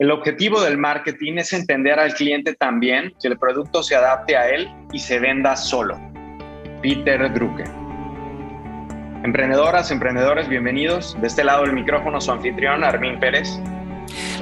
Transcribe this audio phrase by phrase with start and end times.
[0.00, 4.48] El objetivo del marketing es entender al cliente también, que el producto se adapte a
[4.48, 5.98] él y se venda solo.
[6.80, 7.66] Peter Drucker.
[9.24, 11.20] Emprendedoras, emprendedores, bienvenidos.
[11.20, 13.58] De este lado del micrófono su anfitrión, Armin Pérez.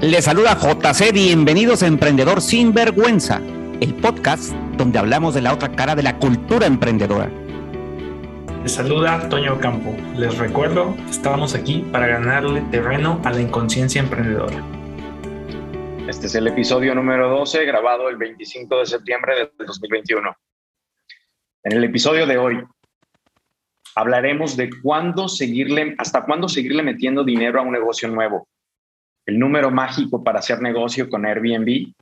[0.03, 3.41] Le saluda JC, bienvenidos a Emprendedor Sin Vergüenza,
[3.80, 7.30] el podcast donde hablamos de la otra cara de la cultura emprendedora.
[8.62, 9.96] Les saluda Toño Campo.
[10.16, 14.75] Les recuerdo, estábamos aquí para ganarle terreno a la inconsciencia emprendedora.
[16.09, 20.36] Este es el episodio número 12, grabado el 25 de septiembre del 2021.
[21.64, 22.62] En el episodio de hoy
[23.96, 28.46] hablaremos de cuándo seguirle, hasta cuándo seguirle metiendo dinero a un negocio nuevo,
[29.26, 31.93] el número mágico para hacer negocio con Airbnb,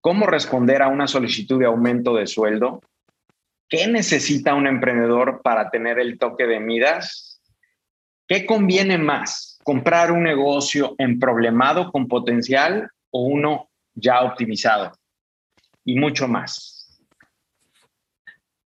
[0.00, 2.80] cómo responder a una solicitud de aumento de sueldo,
[3.68, 7.40] qué necesita un emprendedor para tener el toque de Midas,
[8.26, 14.92] qué conviene más, comprar un negocio en problemado con potencial o uno ya optimizado
[15.84, 17.00] y mucho más.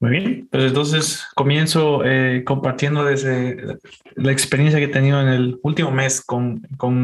[0.01, 3.79] Muy bien, pues entonces comienzo eh, compartiendo desde
[4.17, 6.61] la experiencia que he tenido en el último mes con,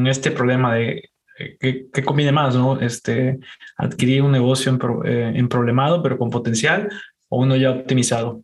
[0.08, 2.80] este problema de eh, que, conviene más, ¿no?
[2.80, 3.38] Este,
[3.76, 6.88] adquirir un negocio en, eh, en, problemado, pero con potencial,
[7.28, 8.42] o uno ya optimizado.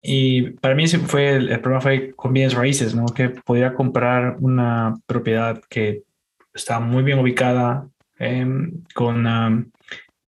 [0.00, 3.06] Y para mí fue el, problema fue con bienes raíces, ¿no?
[3.06, 6.04] Que podía comprar una propiedad que
[6.52, 7.88] estaba muy bien ubicada,
[8.24, 9.70] Em, con,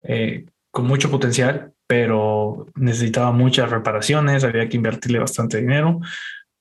[0.02, 6.00] eh, con mucho potencial, pero necesitaba muchas reparaciones, había que invertirle bastante dinero,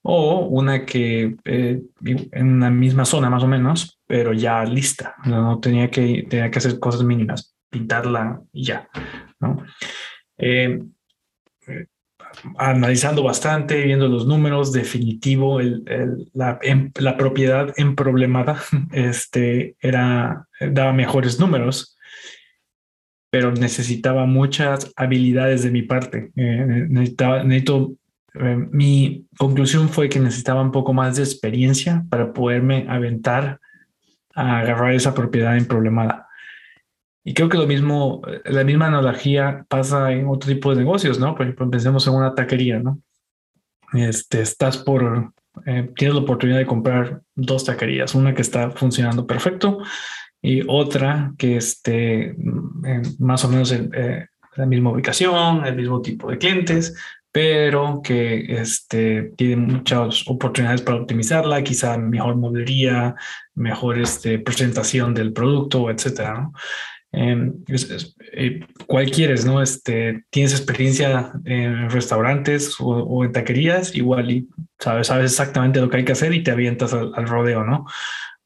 [0.02, 5.60] o una que eh, en una misma zona más o menos, pero ya lista, no,
[5.60, 8.88] tenía, que, tenía que hacer cosas mínimas, pintarla y ya.
[9.42, 9.58] ¿no?
[10.38, 10.80] Eh,
[12.58, 15.84] analizando bastante, viendo los números, definitivo, el,
[16.34, 18.62] la, em, la, propiedad en problemada
[18.92, 21.98] este, era, daba mejores números,
[23.30, 26.32] pero necesitaba muchas habilidades de mi parte.
[26.36, 27.94] Eh, necesitaba, necesito,
[28.36, 33.60] eh, mi conclusión fue que necesitaba un poco más de experiencia para poderme aventar
[34.34, 36.25] a agarrar esa propiedad en problemada.
[37.28, 41.34] Y creo que lo mismo, la misma analogía pasa en otro tipo de negocios, ¿no?
[41.34, 43.02] Por ejemplo, pensemos en una taquería, ¿no?
[43.94, 45.34] Este, estás por,
[45.66, 49.80] eh, tienes la oportunidad de comprar dos taquerías, una que está funcionando perfecto
[50.40, 56.04] y otra que esté en más o menos en, eh, la misma ubicación, el mismo
[56.04, 56.96] tipo de clientes,
[57.32, 63.16] pero que este, tiene muchas oportunidades para optimizarla, quizá mejor modería,
[63.56, 66.54] mejor este, presentación del producto, etcétera, ¿no?
[67.18, 67.52] Eh,
[68.34, 69.62] eh, ¿Cuál quieres, no?
[69.62, 73.96] Este, ¿Tienes experiencia en restaurantes o, en taquerías?
[73.96, 74.50] Igual y
[74.80, 77.86] sabes, sabes exactamente lo que hay que hacer y te avientas al, rodeo, ¿no?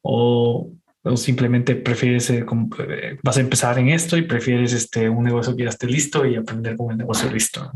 [0.02, 0.72] O,
[1.03, 2.46] o simplemente prefieres, eh,
[2.88, 6.25] eh, vas a empezar en esto y prefieres este, un negocio que ya esté listo
[6.25, 7.72] y aprender con el negocio listo.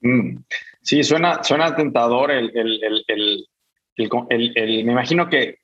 [0.00, 0.38] Mm.
[0.80, 3.46] Sí, suena, suena tentador el, el, el,
[4.30, 5.59] el, me imagino que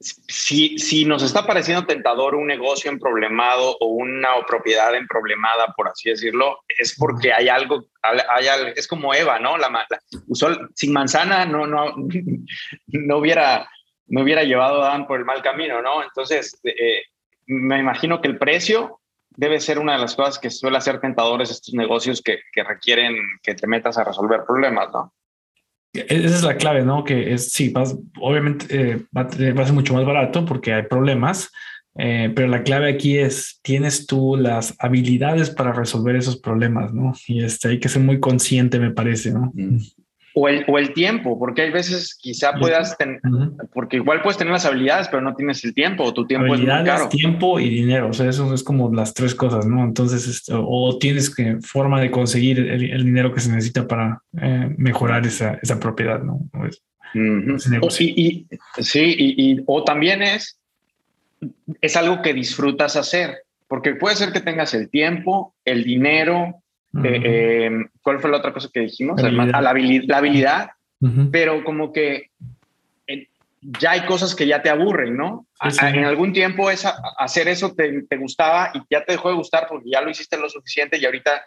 [0.00, 5.74] si, si nos está pareciendo tentador un negocio en problemado o una propiedad en problemada,
[5.76, 9.58] por así decirlo, es porque hay algo, hay, es como Eva, ¿no?
[9.58, 9.86] La,
[10.28, 11.94] usó, sin manzana no, no,
[12.86, 13.68] no, hubiera,
[14.06, 16.02] no hubiera llevado a Dan por el mal camino, ¿no?
[16.02, 17.02] Entonces, eh,
[17.46, 19.00] me imagino que el precio
[19.30, 23.16] debe ser una de las cosas que suele hacer tentadores estos negocios que, que requieren
[23.42, 25.12] que te metas a resolver problemas, ¿no?
[25.92, 27.04] Esa es la clave, ¿no?
[27.04, 29.30] Que es, sí, vas, obviamente eh, va, a
[29.66, 31.50] ser mucho más barato porque hay problemas,
[31.96, 37.14] eh, pero la clave aquí es, tienes tú las habilidades para resolver esos problemas, ¿no?
[37.26, 39.50] Y este, hay que ser muy consciente, me parece, ¿no?
[39.54, 39.78] Mm.
[40.40, 43.20] O el, o el tiempo, porque hay veces quizá puedas tener,
[43.72, 46.60] porque igual puedes tener las habilidades, pero no tienes el tiempo, o tu tiempo es
[46.60, 47.08] muy caro.
[47.08, 49.82] tiempo y dinero, o sea, eso es como las tres cosas, ¿no?
[49.82, 54.72] Entonces, este, o tienes que forma de conseguir el, dinero que se necesita para eh,
[54.76, 56.48] mejorar esa, esa, propiedad, ¿no?
[56.54, 58.46] o, y,
[58.80, 60.60] sí, y, o también es,
[61.80, 66.62] es algo que disfrutas hacer, porque puede ser que tengas el tiempo, el dinero,
[67.04, 69.20] eh, em, ¿Cuál fue la otra cosa que dijimos?
[69.22, 70.70] La habilidad,
[71.30, 72.30] pero como que
[73.06, 73.28] eh,
[73.60, 75.46] ya hay cosas que ya te aburren, ¿no?
[75.82, 79.66] En algún tiempo esa, hacer eso te, te, gustaba y ya te dejó de gustar
[79.68, 81.42] porque ya lo hiciste lo suficiente y ahorita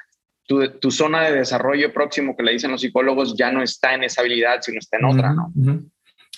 [0.46, 4.04] tu, tu, zona de desarrollo próximo que le dicen los psicólogos ya no está en
[4.04, 5.52] esa habilidad, sino está en otra, ¿no?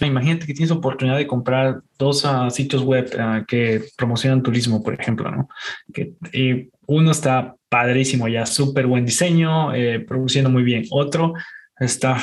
[0.01, 4.99] Imagínate que tienes oportunidad de comprar dos ah, sitios web ah, que promocionan turismo, por
[4.99, 5.47] ejemplo, ¿no?
[5.93, 10.83] Que, y uno está padrísimo, ya súper buen diseño, eh, produciendo muy bien.
[10.91, 11.33] Otro
[11.79, 12.17] está,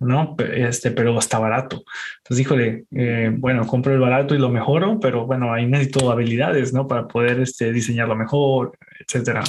[0.00, 0.36] ¿no?
[0.38, 1.82] Este, pero está barato.
[2.18, 6.74] Entonces, híjole, eh, bueno, compro el barato y lo mejoro, pero bueno, ahí necesito habilidades,
[6.74, 6.86] ¿no?
[6.86, 9.42] Para poder este, diseñarlo mejor, etcétera.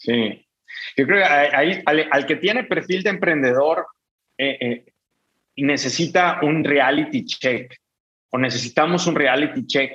[0.00, 0.44] Sí.
[0.96, 3.86] Yo creo que al, que tiene perfil de emprendedor
[4.36, 4.84] eh, eh,
[5.58, 7.72] necesita un reality check
[8.30, 9.92] o necesitamos un reality check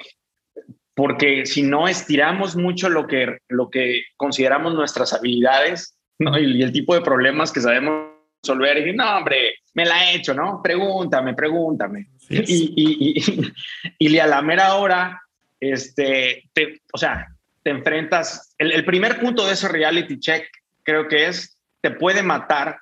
[0.94, 6.38] porque si no estiramos mucho lo que, lo que consideramos nuestras habilidades ¿no?
[6.38, 8.12] y, el tipo de problemas que sabemos
[8.44, 10.62] resolver, y no, hombre, me la he hecho, ¿no?
[10.64, 12.08] Pregúntame, pregúntame.
[12.30, 13.54] Y, y,
[14.00, 15.22] y, a la mera hora,
[15.60, 16.50] este,
[16.92, 17.28] o sea,
[17.64, 20.46] te enfrentas, el, el primer punto de ese reality check
[20.84, 22.80] creo que es, te puede matar,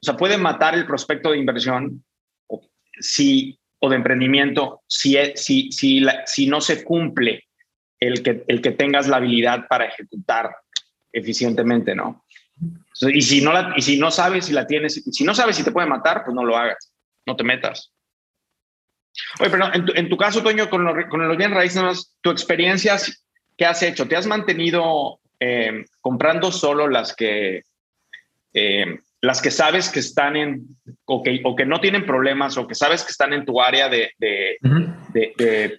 [0.00, 2.02] o sea, puede matar el prospecto de inversión
[3.00, 7.48] si o de emprendimiento si, si, si, si no se cumple
[7.98, 10.54] el que, el que tengas la habilidad para ejecutar
[11.12, 12.24] eficientemente, ¿no?
[13.00, 15.64] Y si no, la, y si no sabes si la tienes, si no sabes si
[15.64, 16.92] te puede matar, pues no lo hagas,
[17.26, 17.92] no te metas.
[19.40, 22.96] Oye, pero en tu, en tu caso, Toño, con, con los bien raíces, tu experiencia,
[23.56, 24.06] ¿qué has hecho?
[24.06, 27.62] ¿Te has mantenido eh, comprando solo las que,
[28.54, 30.66] eh, las que sabes que están en,
[31.04, 33.88] o que, o que no tienen problemas, o que sabes que están en tu área
[33.88, 35.78] de, de,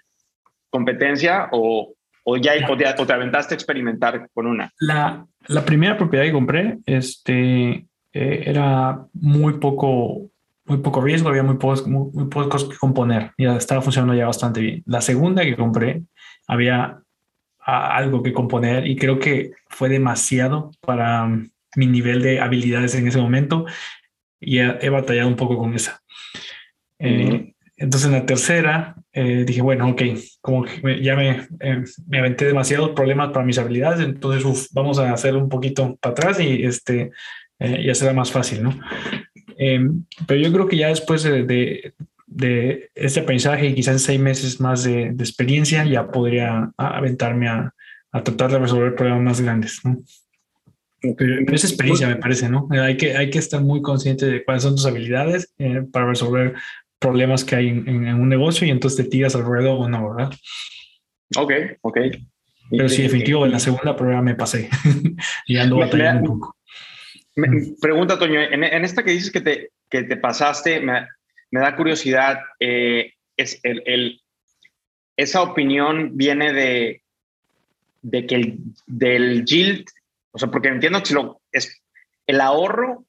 [0.69, 1.94] competencia, o,
[2.24, 4.72] o ya o te, aventaste a experimentar con una?
[4.80, 10.30] La, la primera propiedad que compré este, eh, era muy poco,
[10.63, 14.62] muy poco riesgo, había muy pocos, muy, pocos que componer y estaba funcionando ya bastante
[14.62, 14.84] bien.
[14.86, 16.01] La segunda que compré
[16.48, 16.98] había
[17.66, 21.30] algo que componer y creo que fue demasiado para
[21.75, 23.66] mi nivel de habilidades en ese momento
[24.40, 26.02] y he, batallado un poco con esa.
[27.00, 30.02] Eh, entonces en la tercera eh, dije, bueno, ok,
[30.42, 35.12] como que ya me, eh, me aventé demasiados problemas para mis habilidades, entonces vamos a
[35.12, 37.12] hacer un poquito para atrás y este,
[37.60, 38.78] ya será más fácil, ¿no?
[40.28, 41.94] pero yo creo que ya después de, de,
[42.28, 47.74] de este aprendizaje y quizás seis meses más de, de experiencia ya podría aventarme a,
[48.12, 50.00] a, tratar de resolver problemas más grandes, ¿no?
[51.17, 52.67] Pero esa experiencia me parece, ¿no?
[52.71, 56.55] Hay que, hay que estar muy consciente de cuáles son tus habilidades eh, para resolver
[56.97, 60.15] problemas que hay en, en, un negocio y entonces te tiras al ruedo o no,
[60.15, 60.31] ¿verdad?
[61.35, 61.51] Ok,
[61.81, 61.97] ok.
[62.71, 64.69] Pero sí, definitivo, en la segunda prueba me pasé
[65.45, 66.55] y ando batallando un poco.
[67.81, 71.05] pregunta, Toño, en, en, esta que dices que te, que te pasaste, me,
[71.51, 74.21] me da curiosidad, eh, es el,
[75.17, 77.03] esa opinión viene de,
[78.01, 79.85] de que el, del yield
[80.33, 81.81] o sea, porque entiendo que lo, es
[82.25, 83.06] el ahorro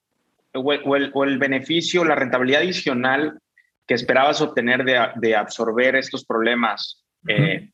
[0.53, 3.39] o el, o el, beneficio, la rentabilidad adicional
[3.87, 7.71] que esperabas obtener de, de absorber estos problemas, eh,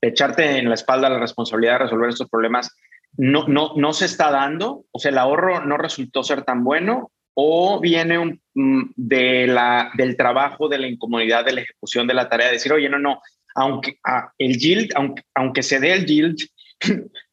[0.00, 2.74] echarte en la espalda la responsabilidad de resolver estos problemas,
[3.16, 7.10] no, no, no se está dando, o sea, el ahorro no resultó ser tan bueno
[7.34, 12.14] o viene un, mm, de la, del trabajo, de la incomodidad de la ejecución de
[12.14, 13.20] la tarea, decir, oye, no, no,
[13.54, 16.38] aunque ah, el yield, aunque, aunque se dé el yield,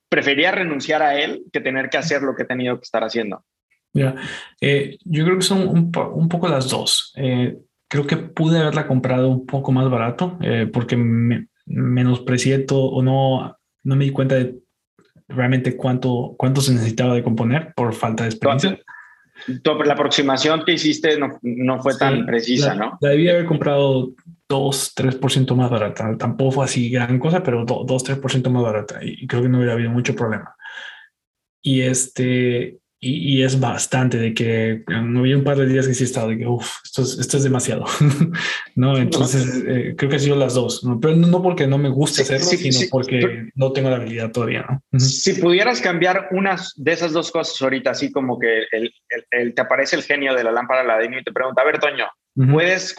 [0.09, 3.43] prefería renunciar a él que tener que hacer lo que he tenido que estar haciendo.
[3.93, 4.15] Mira,
[4.59, 7.13] eh, yo creo que son un, un poco las dos.
[7.15, 7.57] Eh,
[7.87, 13.01] creo que pude haberla comprado un poco más barato eh, porque me, menosprecié todo o
[13.01, 14.57] no, no me di cuenta de
[15.27, 18.79] realmente cuánto, cuánto se necesitaba de componer por falta de experiencia.
[19.63, 22.97] La aproximación que hiciste no, no fue tan precisa, ¿no?
[23.01, 24.13] La debía haber comprado
[24.47, 26.15] 2, 3% más barata.
[26.17, 28.99] Tampoco fue así gran cosa, pero 2, 3% más barata.
[29.01, 30.55] Y creo que no hubiera habido mucho problema.
[31.61, 32.77] Y este,
[33.07, 36.39] y, es bastante de que no había un par de días que sí estaba de
[36.39, 36.47] que
[36.83, 37.85] esto es, esto es demasiado.
[38.75, 40.99] no, entonces eh, creo que ha sido las dos, ¿no?
[40.99, 44.65] pero no porque no me guste hacerlo, sino porque no tengo la habilidad todavía.
[44.67, 44.99] ¿no?
[44.99, 48.91] Si pudieras cambiar unas de esas dos cosas ahorita, así como que el,
[49.29, 52.07] el, te aparece el genio de la lámpara ladino y te pregunta, a ver, Toño,
[52.51, 52.95] ¿puedes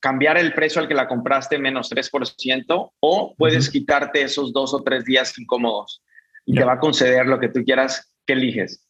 [0.00, 4.82] cambiar el precio al que la compraste menos 3% o puedes quitarte esos dos o
[4.82, 6.02] tres días incómodos
[6.44, 8.12] y te va a conceder lo que tú quieras?
[8.26, 8.87] ¿Qué eliges?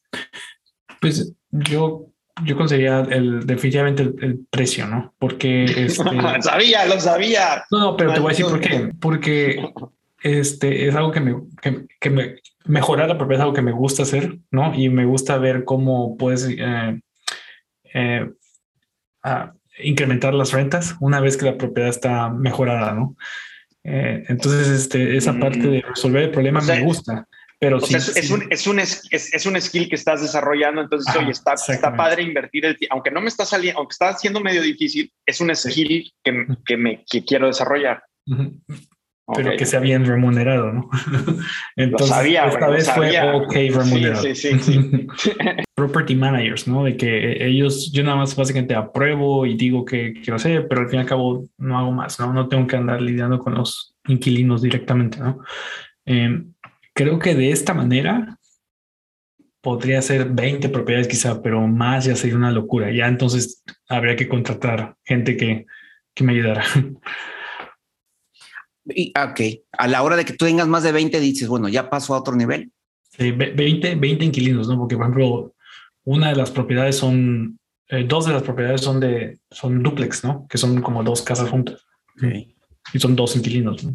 [1.00, 2.06] Pues yo,
[2.44, 5.14] yo conseguiría el, definitivamente el, precio, ¿no?
[5.18, 5.64] Porque...
[5.64, 6.04] Este,
[6.42, 7.64] sabía, lo sabía.
[7.70, 8.90] No, no, pero te voy a decir por qué.
[9.00, 9.72] Porque
[10.22, 11.36] este, es algo que me,
[12.00, 14.74] que, me mejorar la propiedad es algo que me gusta hacer, ¿no?
[14.74, 17.00] Y me gusta ver cómo puedes eh,
[17.94, 18.30] eh,
[19.82, 23.16] incrementar las rentas una vez que la propiedad está mejorada, ¿no?
[23.84, 27.26] Eh, entonces, este, esa parte de resolver el problema me gusta.
[27.60, 31.32] Pero sí, es, un, es, un, es, es, un skill que estás desarrollando, entonces, oye,
[31.32, 34.62] está, está padre invertir el tiempo, aunque no me está saliendo, aunque está siendo medio
[34.62, 38.04] difícil, es un skill que, que me que quiero desarrollar.
[39.34, 40.88] pero que sea bien remunerado, ¿no?
[41.76, 44.22] Entonces, sabía, esta vez fue ok remunerado.
[44.22, 45.06] Sí, sí, sí,
[45.74, 46.84] Property managers, ¿no?
[46.84, 50.88] De que ellos, yo nada más básicamente apruebo y digo que quiero hacer, pero al
[50.88, 52.32] fin y al cabo no hago más, ¿no?
[52.32, 55.40] No tengo que andar lidiando con los inquilinos directamente, ¿no?
[56.10, 56.54] Em,
[56.98, 58.36] creo que de esta manera
[59.60, 62.90] podría ser 20 propiedades quizá, pero más ya sería una locura.
[62.90, 65.64] Ya entonces habría que contratar gente que,
[66.12, 66.64] que me ayudara.
[68.90, 69.40] Y, ok,
[69.72, 72.18] a la hora de que tú tengas más de 20, dices, bueno, ya paso a
[72.18, 72.72] otro nivel.
[73.10, 74.78] Sí, 20, 20 inquilinos, ¿no?
[74.78, 75.54] Porque, por ejemplo,
[76.04, 80.46] una de las propiedades son, eh, dos de las propiedades son de, son duplex, ¿no?
[80.48, 81.86] Que son como dos casas juntas.
[82.94, 83.86] Y son dos inquilinos.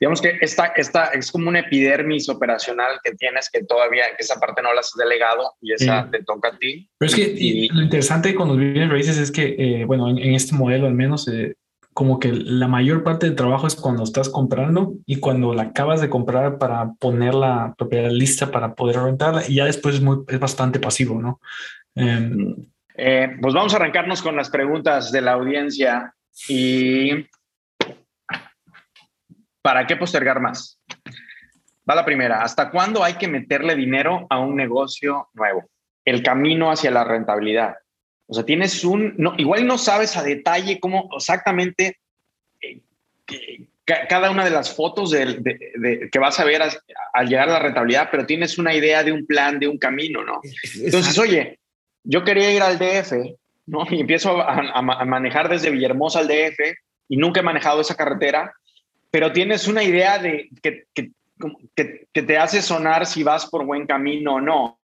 [0.00, 4.40] Digamos que esta, esta es como una epidermis operacional que tienes que todavía, que esa
[4.40, 6.88] parte no la has delegado y esa te toca a ti.
[6.96, 10.54] Pero es que lo interesante con los bienes raíces es que, eh, bueno, en, este
[10.54, 11.54] modelo al menos, eh,
[11.92, 16.00] como que la mayor parte del trabajo es cuando estás comprando y cuando la acabas
[16.00, 20.24] de comprar para poner la propiedad lista para poder rentarla y ya después es, muy,
[20.28, 21.40] es bastante pasivo, ¿no?
[21.94, 22.56] Em,
[22.96, 26.14] eh, pues vamos a arrancarnos con las preguntas de la audiencia
[26.48, 27.26] y
[29.62, 30.80] ¿para qué postergar más?
[31.88, 35.68] Va la primera, ¿hasta cuándo hay que meterle dinero a un negocio nuevo?
[36.04, 37.76] El camino hacia la rentabilidad.
[38.26, 41.98] O sea, tienes un, no, igual no sabes a detalle cómo exactamente
[42.62, 42.80] eh,
[44.08, 48.08] cada una de las fotos de, que vas a ver al llegar a la rentabilidad,
[48.10, 50.40] pero tienes una idea de un plan, de un camino, ¿no?
[50.76, 51.58] Entonces, oye,
[52.04, 53.12] yo quería ir al DF,
[53.66, 53.86] ¿no?
[53.90, 56.60] Y empiezo a, manejar desde Villahermosa al DF
[57.08, 58.52] y nunca he manejado esa carretera,
[59.10, 61.12] pero tienes una idea de que, que,
[61.74, 64.80] que, te hace sonar si vas por buen camino o no.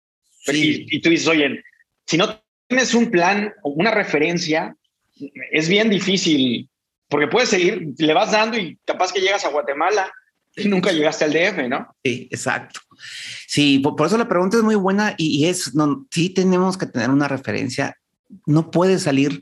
[0.47, 1.63] Y, y, tú dices, oye,
[2.05, 4.75] si no tienes un plan o una referencia,
[5.51, 6.69] es bien difícil,
[7.09, 10.11] porque puedes seguir, le vas dando y capaz que llegas a Guatemala
[10.55, 11.95] y nunca llegaste al DF, ¿no?
[12.03, 12.79] Sí, exacto.
[13.47, 17.09] Sí, por, eso la pregunta es muy buena y, es, no, sí tenemos que tener
[17.09, 17.97] una referencia.
[18.45, 19.41] No puedes salir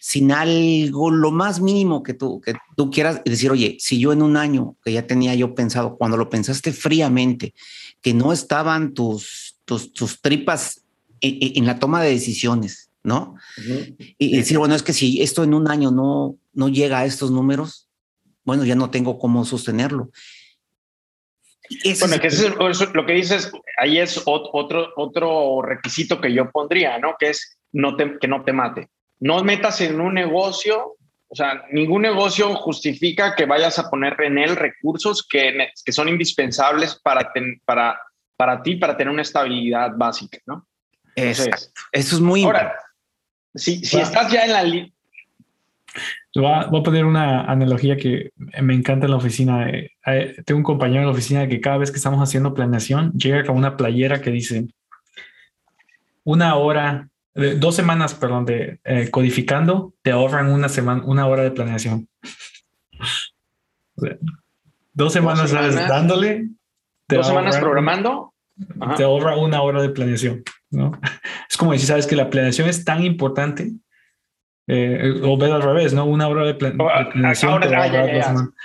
[0.00, 4.22] sin algo, lo más mínimo que tú, que tú quieras decir, oye, si yo en
[4.22, 7.52] un año que ya tenía yo pensado, cuando lo pensaste fríamente,
[8.00, 10.82] que no estaban tus, tus, tus tripas
[11.20, 13.34] en, la toma de decisiones, ¿no?
[14.16, 17.30] y, decir, bueno, es que si esto en un año no, no llega a estos
[17.30, 17.86] números,
[18.42, 20.10] bueno, ya no tengo cómo sostenerlo.
[22.00, 22.48] bueno, que eso,
[22.94, 27.16] lo que dices, ahí es otro, otro requisito que yo pondría, ¿no?
[27.18, 28.88] Que es no que no te mate.
[29.20, 30.96] No metas en un negocio,
[31.28, 36.08] o sea, ningún negocio justifica que vayas a poner en él recursos que, que son
[36.08, 37.32] indispensables para,
[37.64, 38.00] para,
[38.36, 40.66] para ti, para tener una estabilidad básica, ¿no?
[41.14, 41.50] Eso
[41.92, 42.74] es muy Ahora,
[43.54, 44.62] si, si estás ya en la...
[46.34, 49.68] Voy a, voy a, poner una analogía que me encanta en la oficina.
[49.68, 49.90] Eh,
[50.46, 53.56] tengo un compañero en la oficina que cada vez que estamos haciendo planeación llega con
[53.56, 54.68] una playera que dice
[56.22, 57.08] una hora,
[57.58, 62.08] dos semanas, perdón, de eh, codificando, te ahorran una semana, una hora de planeación.
[64.92, 66.48] dos semanas, dándole.
[67.08, 68.34] dos semanas programando.
[68.96, 70.42] Te ahorra una hora de planeación.
[70.70, 70.92] ¿no?
[71.48, 73.72] Es como decir, sabes que la planeación es tan importante,
[74.66, 76.04] eh, o ver al revés, ¿no?
[76.04, 77.52] Una hora de, planeación.
[77.52, 77.66] Ahora,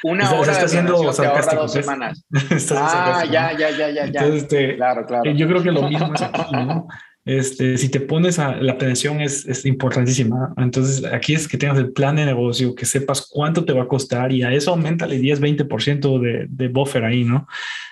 [0.03, 1.63] Una hora está, haciendo sarcástico.
[1.63, 2.24] Dos semanas.
[2.75, 4.03] ah, ya, ya, ya, ya.
[4.03, 5.32] Entonces, este, claro, claro.
[5.32, 6.88] Yo creo que lo mismo es aquí, ¿no?
[7.25, 10.53] Este, si te pones a la planeación es, es, importantísima.
[10.58, 13.88] Entonces, aquí es que tengas el plan de negocio, que sepas cuánto te va a
[13.88, 17.48] costar y a eso aumentale 10, 20% de, de buffer ahí, ¿no?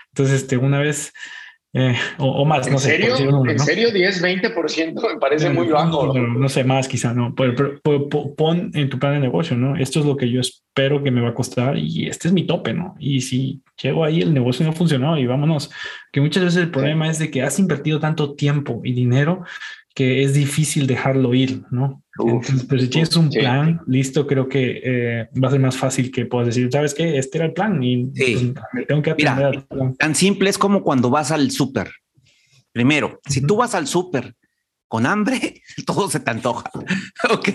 [0.10, 1.14] Entonces, este, una vez
[1.76, 2.96] eh, o, más, no sé.
[2.96, 5.14] ¿En serio 10, 20%?
[5.14, 6.14] Me parece muy bajo.
[6.14, 7.34] No, sé, más quizá, ¿no?
[7.34, 7.80] Pero,
[8.38, 9.76] pon en tu plan de negocio, ¿no?
[9.76, 12.46] Esto es lo que yo espero que me va a costar y este es mi
[12.46, 12.96] tope, ¿no?
[13.00, 15.72] Y si llego ahí, el negocio no funcionó y vámonos.
[16.12, 19.44] Que muchas veces el problema es de que has invertido tanto tiempo y dinero
[19.94, 22.04] que es difícil dejarlo ir, ¿no?
[22.70, 26.26] pero si tienes un plan listo, creo que eh, va a ser más fácil que
[26.26, 27.18] puedas decir, ¿sabes qué?
[27.18, 29.66] Este era el plan y pues, tengo que atender
[29.98, 31.92] Tan simple es como cuando vas al súper.
[32.72, 34.36] Primero, si tú vas al súper
[34.88, 36.70] con hambre, todo se te antoja.
[37.32, 37.50] ok.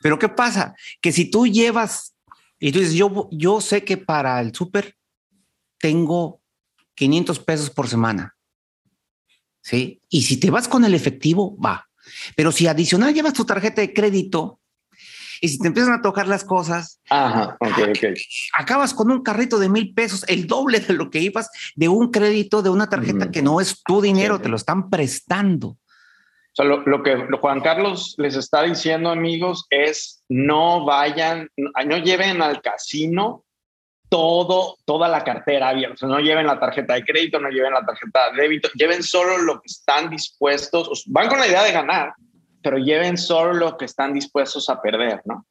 [0.00, 0.74] Pero ¿qué pasa?
[1.00, 2.14] Que si tú llevas
[2.58, 4.96] y tú dices, yo, yo sé que para el súper
[5.78, 6.40] tengo
[6.94, 8.36] 500 pesos por semana.
[9.62, 10.00] ¿Sí?
[10.08, 11.88] Y si te vas con el efectivo, va.
[12.36, 14.60] Pero si adicional llevas tu tarjeta de crédito
[15.40, 17.00] y si te empiezan a tocar las cosas,
[18.56, 22.12] acabas con un carrito de mil pesos, el doble de lo que ibas de un
[22.12, 25.68] crédito de una tarjeta que no es tu dinero, te lo están prestando.
[25.68, 32.42] O sea, lo, que Juan Carlos les está diciendo, amigos, es no vayan, no lleven
[32.42, 33.44] al casino
[34.12, 36.06] todo, toda la cartera abierta.
[36.06, 39.54] no lleven la tarjeta de crédito, no lleven la tarjeta de débito, lleven solo lo
[39.54, 41.04] que están dispuestos.
[41.06, 42.12] Van con la idea de ganar,
[42.62, 45.46] pero lleven solo lo que están dispuestos a perder, ¿no?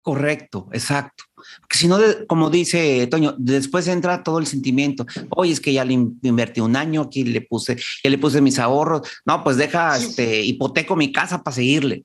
[0.00, 1.22] Correcto, exacto.
[1.60, 5.06] Porque si no, como dice Toño, después entra todo el sentimiento.
[5.30, 8.58] Oye, es que ya le invertí un año, aquí le puse, ya le puse mis
[8.58, 9.08] ahorros.
[9.24, 12.02] No, pues deja, este, hipoteco mi casa para seguirle.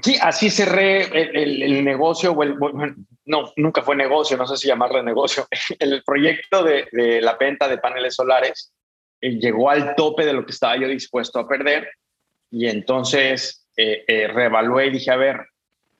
[0.00, 2.56] Sí, así cerré el, negocio, o el,
[3.26, 5.46] no, nunca fue negocio, no sé si llamarle negocio.
[5.78, 8.72] El proyecto de, la venta de paneles solares
[9.20, 11.88] eh, llegó al tope de lo que estaba yo dispuesto a perder
[12.50, 15.46] y entonces eh, eh, reevalué y dije, a ver,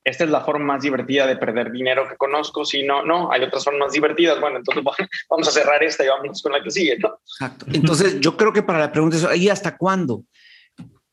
[0.05, 3.43] esta es la forma más divertida de perder dinero que conozco, si no, no, hay
[3.43, 4.83] otras formas divertidas, bueno, entonces
[5.31, 7.21] vamos a cerrar esta y vamos con la que sigue, ¿no?
[7.21, 7.67] Exacto.
[7.73, 10.25] Entonces yo creo que para la pregunta es, ¿y hasta cuándo?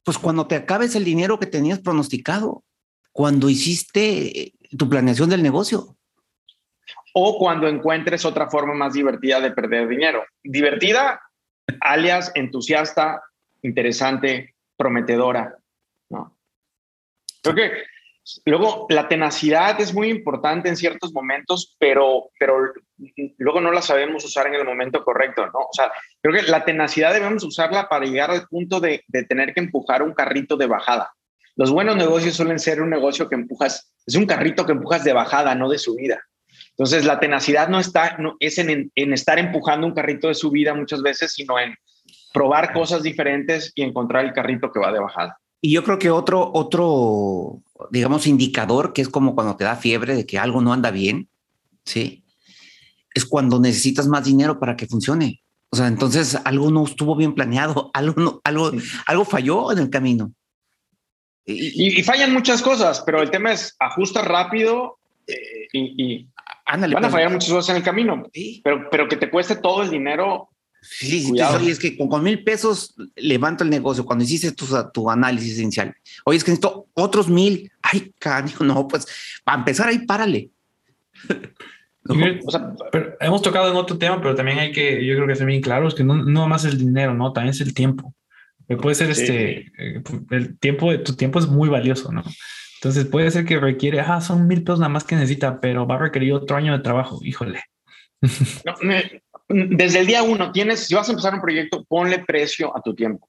[0.04, 2.64] Pues cuando te acabes el dinero que tenías pronosticado,
[3.12, 5.98] cuando hiciste tu planeación del negocio.
[7.14, 10.24] O cuando encuentres otra forma más divertida de perder dinero.
[10.44, 11.22] Divertida,
[11.82, 13.22] alias entusiasta,
[13.62, 15.58] interesante, prometedora,
[16.10, 16.38] ¿no?
[17.42, 17.72] Creo que
[18.46, 22.74] Luego, la tenacidad es muy importante en ciertos momentos, pero, pero
[23.38, 25.60] luego no la sabemos usar en el momento correcto, ¿no?
[25.60, 29.54] O sea, creo que la tenacidad debemos usarla para llegar al punto de, de tener
[29.54, 31.12] que empujar un carrito de bajada.
[31.60, 35.12] Los buenos negocios suelen ser un negocio que empujas, es un carrito que empujas de
[35.12, 36.22] bajada, no de subida.
[36.70, 40.74] Entonces, la tenacidad no está, no, es en, en estar empujando un carrito de subida
[40.74, 41.76] muchas veces, sino en
[42.34, 45.38] probar cosas diferentes y encontrar el carrito que va de bajada.
[45.60, 47.62] Y yo creo que otro, otro,
[47.92, 51.28] digamos, indicador que es como cuando te da fiebre de que algo no anda bien,
[51.84, 52.24] ¿sí?
[53.14, 55.42] Es cuando necesitas más dinero para que funcione.
[55.72, 58.72] O sea, entonces algo no estuvo bien planeado, algo, algo,
[59.06, 60.32] algo falló en el camino.
[61.46, 66.28] Y, fallan muchas cosas, pero el tema es ajusta rápido eh, y,
[66.68, 67.12] van a pues.
[67.12, 68.24] fallar muchas cosas en el camino,
[68.64, 70.50] pero, pero que te cueste todo el dinero
[70.82, 74.06] Sí, sí, es que con, mil pesos levanto el negocio.
[74.06, 75.94] Cuando hiciste tu, tu análisis inicial,
[76.24, 77.72] oye, es que necesito otros mil.
[77.82, 79.08] Ay, carajo, no, pues
[79.44, 80.50] para empezar ahí, párale.
[83.20, 85.88] hemos tocado en otro tema, pero también hay que, yo creo que ser bien claro,
[85.88, 88.14] es que no, no más el dinero, no, también es el tiempo.
[88.78, 92.24] Puede ser este, eh, el tiempo de tu tiempo es muy valioso, ¿no?
[92.76, 95.96] Entonces puede ser que requiere, ah, son mil pesos nada más que necesita, pero va
[95.96, 97.62] a requerir otro año de trabajo, híjole.
[98.66, 102.76] No, me, desde el día uno tienes, si vas a empezar un proyecto, ponle precio
[102.76, 103.28] a tu tiempo.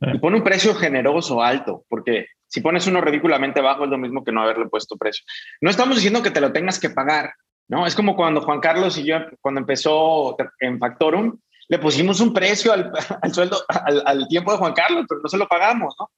[0.00, 0.12] Ah.
[0.14, 4.24] Y pon un precio generoso, alto, porque si pones uno ridículamente bajo es lo mismo
[4.24, 5.24] que no haberle puesto precio.
[5.60, 7.32] No estamos diciendo que te lo tengas que pagar,
[7.68, 7.86] ¿no?
[7.86, 12.72] Es como cuando Juan Carlos y yo, cuando empezó en Factorum, le pusimos un precio
[12.72, 12.92] al,
[13.32, 16.10] sueldo, al, tiempo de Juan Carlos, pero no se lo pagamos, ¿no?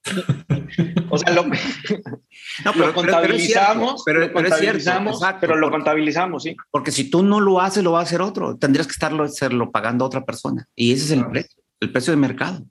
[1.09, 1.43] O sea, lo,
[2.65, 6.55] no, contabilizamos, pero, lo contabilizamos, pero, lo contabilizamos, sí.
[6.69, 8.57] Porque si tú no lo haces, lo va a hacer otro.
[8.57, 10.67] Tendrías que estarlo hacerlo pagando a otra persona.
[10.75, 12.63] Y ese es el precio, el precio de mercado.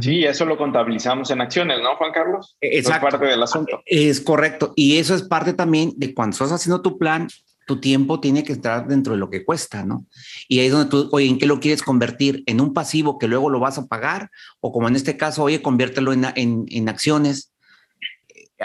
[0.00, 2.56] Sí, eso lo contabilizamos en acciones, ¿no, Juan Carlos?
[2.60, 3.06] Exacto.
[3.06, 3.82] Es parte del asunto.
[3.86, 4.72] Es correcto.
[4.76, 7.28] Y eso es parte también de cuando estás haciendo tu plan,
[7.66, 10.06] tu tiempo tiene que estar dentro de lo que cuesta, ¿no?
[10.48, 12.42] Y ahí es donde tú, oye, ¿en qué lo quieres convertir?
[12.46, 14.30] ¿En un pasivo que luego lo vas a pagar?
[14.60, 17.52] O como en este caso, oye, conviértelo en, en, en acciones.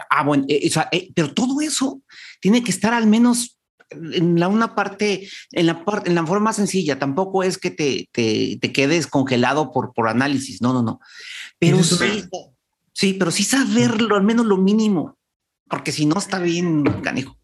[0.10, 2.02] Ah, bueno, eh, eh, pero todo eso
[2.40, 3.60] tiene que estar al menos
[3.92, 6.98] en la una parte, en la parte, en la forma sencilla.
[6.98, 10.62] Tampoco es que te, te, te quedes congelado por, por análisis.
[10.62, 11.00] No, no, no.
[11.60, 12.24] Pero sí,
[12.94, 15.18] sí, pero sí saberlo, al menos lo mínimo,
[15.70, 17.38] porque si no está bien, canijo.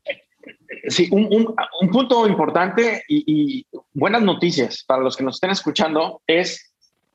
[0.91, 6.73] Sí, un, un, punto importante y, buenas noticias para los que nos estén escuchando es,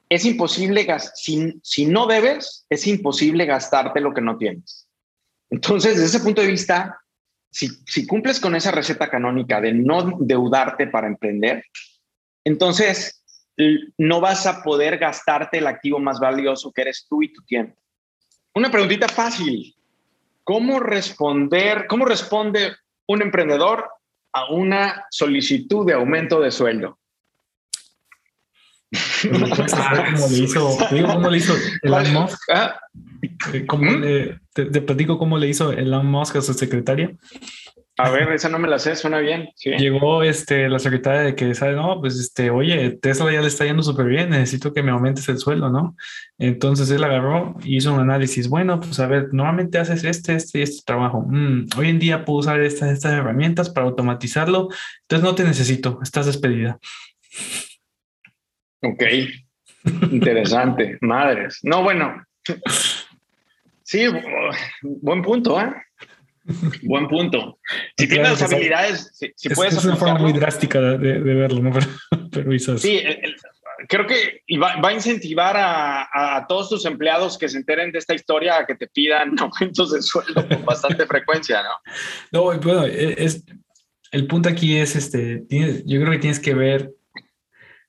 [0.08, 4.88] es imposible, si, si no debes, es imposible gastarte lo que no tienes.
[5.50, 6.98] Entonces, desde ese punto de vista,
[7.50, 11.62] si, si cumples con esa receta canónica de no deudarte para emprender,
[12.44, 13.22] entonces
[13.98, 17.76] no vas a poder gastarte el activo más valioso que eres tú y tu tiempo.
[18.54, 19.74] Una preguntita fácil.
[20.44, 22.72] ¿Cómo responder, cómo responde
[23.08, 23.88] un emprendedor
[24.32, 26.98] a una solicitud de aumento de sueldo.
[29.22, 32.38] ¿Cómo le hizo, cómo le hizo Elon Musk?
[32.54, 32.80] Ah.
[33.52, 34.00] Eh, ¿Cómo ¿Mm?
[34.00, 37.10] le, te, te, platico cómo le hizo Elon Musk a su secretaria.
[37.98, 39.48] A ver, esa no me la sé, suena bien.
[39.64, 41.74] Llegó este, la secretaria de que, ¿sabe?
[41.74, 45.26] No, pues, este, oye, Tesla ya le está yendo súper bien, necesito que me aumentes
[45.30, 45.96] el sueldo, ¿no?
[46.36, 48.48] Entonces él agarró y hizo un análisis.
[48.48, 51.24] Bueno, pues a ver, normalmente haces este, este y este trabajo.
[51.26, 54.68] Mm, hoy en día puedo usar estas, estas herramientas para automatizarlo,
[55.02, 56.78] entonces no te necesito, estás despedida.
[58.82, 59.02] Ok,
[60.10, 61.60] interesante, madres.
[61.62, 62.22] No, bueno,
[63.82, 64.04] sí,
[64.82, 65.72] buen punto, ¿eh?
[66.82, 67.58] Buen punto.
[67.98, 69.74] Si tienes las habilidades, si, puedes.
[69.74, 71.72] Es una forma muy drástica de, verlo, ¿no?
[72.30, 73.02] Pero, Sí,
[73.88, 78.14] creo que va, a incentivar a, a, todos tus empleados que se enteren de esta
[78.14, 81.70] historia a que te pidan aumentos de sueldo con bastante frecuencia, ¿no?
[82.32, 83.44] No, bueno, e, es,
[84.12, 86.92] el punto aquí es, este, yo creo que tienes que ver,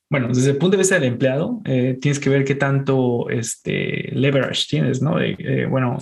[0.10, 4.10] bueno, desde el punto de vista del empleado, eh, tienes que ver qué tanto este,
[4.14, 5.20] leverage tienes, ¿no?
[5.22, 5.98] Eh, bueno,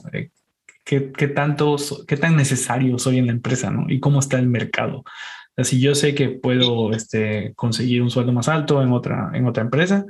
[0.86, 1.76] qué, qué, tanto,
[2.08, 3.86] qué tan necesario soy en la empresa, ¿no?
[3.90, 5.04] Y cómo está el mercado.
[5.58, 9.64] Si yo sé que puedo este, conseguir un sueldo más alto en otra, en otra
[9.64, 10.06] empresa,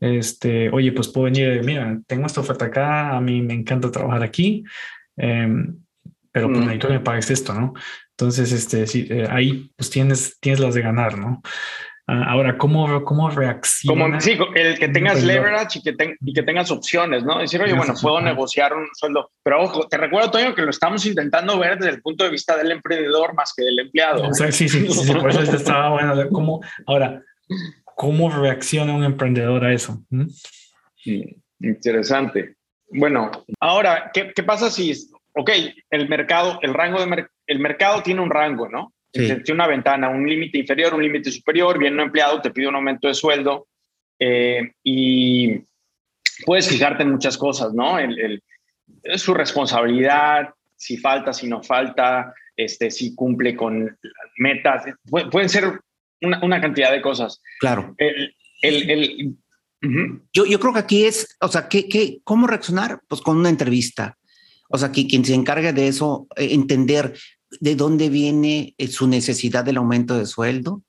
[0.00, 4.22] este, oye, pues puedo venir, mira, tengo esta oferta acá, a mí me encanta trabajar
[4.22, 4.64] aquí,
[5.16, 5.76] em,
[6.30, 7.74] pero pues necesito que me pagues esto, ¿no?
[8.10, 11.42] Entonces, este, sí, eh, ahí pues tienes, tienes las de ganar, ¿no?
[12.10, 14.04] Ah, ahora, ¿cómo, cómo reacciona?
[14.06, 17.38] Como, sí, el que tengas leverage y que, y que tengas opciones, ¿no?
[17.38, 19.30] Decir, oye, bueno, puedo negociar un sueldo.
[19.42, 22.56] Pero ojo, te recuerdo, Toño, que lo estamos intentando ver desde el punto de vista
[22.56, 24.32] del emprendedor más que del empleado.
[24.32, 26.14] sí, sí, sí, por eso estaba bueno.
[26.32, 27.22] ¿Cómo, ahora,
[27.84, 30.02] ¿cómo reacciona un emprendedor a eso?
[30.08, 30.28] ¿Mm?
[31.60, 32.56] Interesante.
[32.88, 34.94] Bueno, ahora, ¿qué, qué pasa si,
[35.34, 35.50] ok,
[35.90, 38.94] el mercado, el rango de el mercado tiene un rango, ¿no?
[39.10, 42.76] Tiene una ventana, un límite inferior, un límite superior, viene un empleado, te pide un
[42.76, 43.68] aumento de sueldo
[44.18, 45.60] eh, y
[46.44, 47.98] puedes fijarte en muchas cosas, ¿no?
[47.98, 48.42] El,
[49.16, 53.96] su responsabilidad, si falta, si no falta, este, si cumple con
[54.38, 54.84] metas,
[55.30, 55.80] pueden ser
[56.20, 57.40] una, cantidad de cosas.
[57.60, 57.94] Claro.
[60.32, 63.00] yo, yo creo que aquí es, o sea, ¿qué, qué, ¿cómo reaccionar?
[63.08, 64.18] Pues con una entrevista.
[64.68, 67.14] O sea, que quien se encargue de eso, eh, entender
[67.60, 70.82] de dónde viene eh, su necesidad del aumento de sueldo.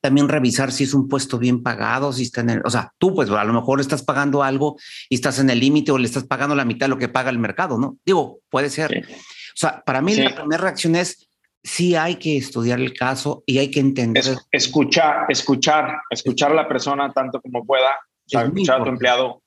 [0.00, 3.14] También revisar si es un puesto bien pagado, si está en el, o sea, tú
[3.14, 4.76] pues a lo mejor estás pagando algo
[5.08, 7.30] y estás en el límite o le estás pagando la mitad de lo que paga
[7.30, 7.96] el mercado, ¿no?
[8.04, 9.04] Digo, puede ser.
[9.08, 11.26] O sea, para mí la primera reacción es
[11.66, 14.24] sí hay que estudiar el caso y hay que entender.
[14.52, 19.42] escuchar, escuchar, escuchar a la persona tanto como pueda, sea, escuchar a tu empleado.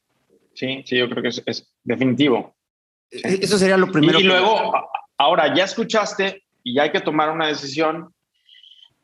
[0.53, 2.55] Sí, sí, yo creo que es, definitivo.
[3.09, 4.19] E-, eso sería lo primero.
[4.19, 4.73] Y, luego,
[5.19, 8.13] Ahora, ya escuchaste y hay que tomar una decisión.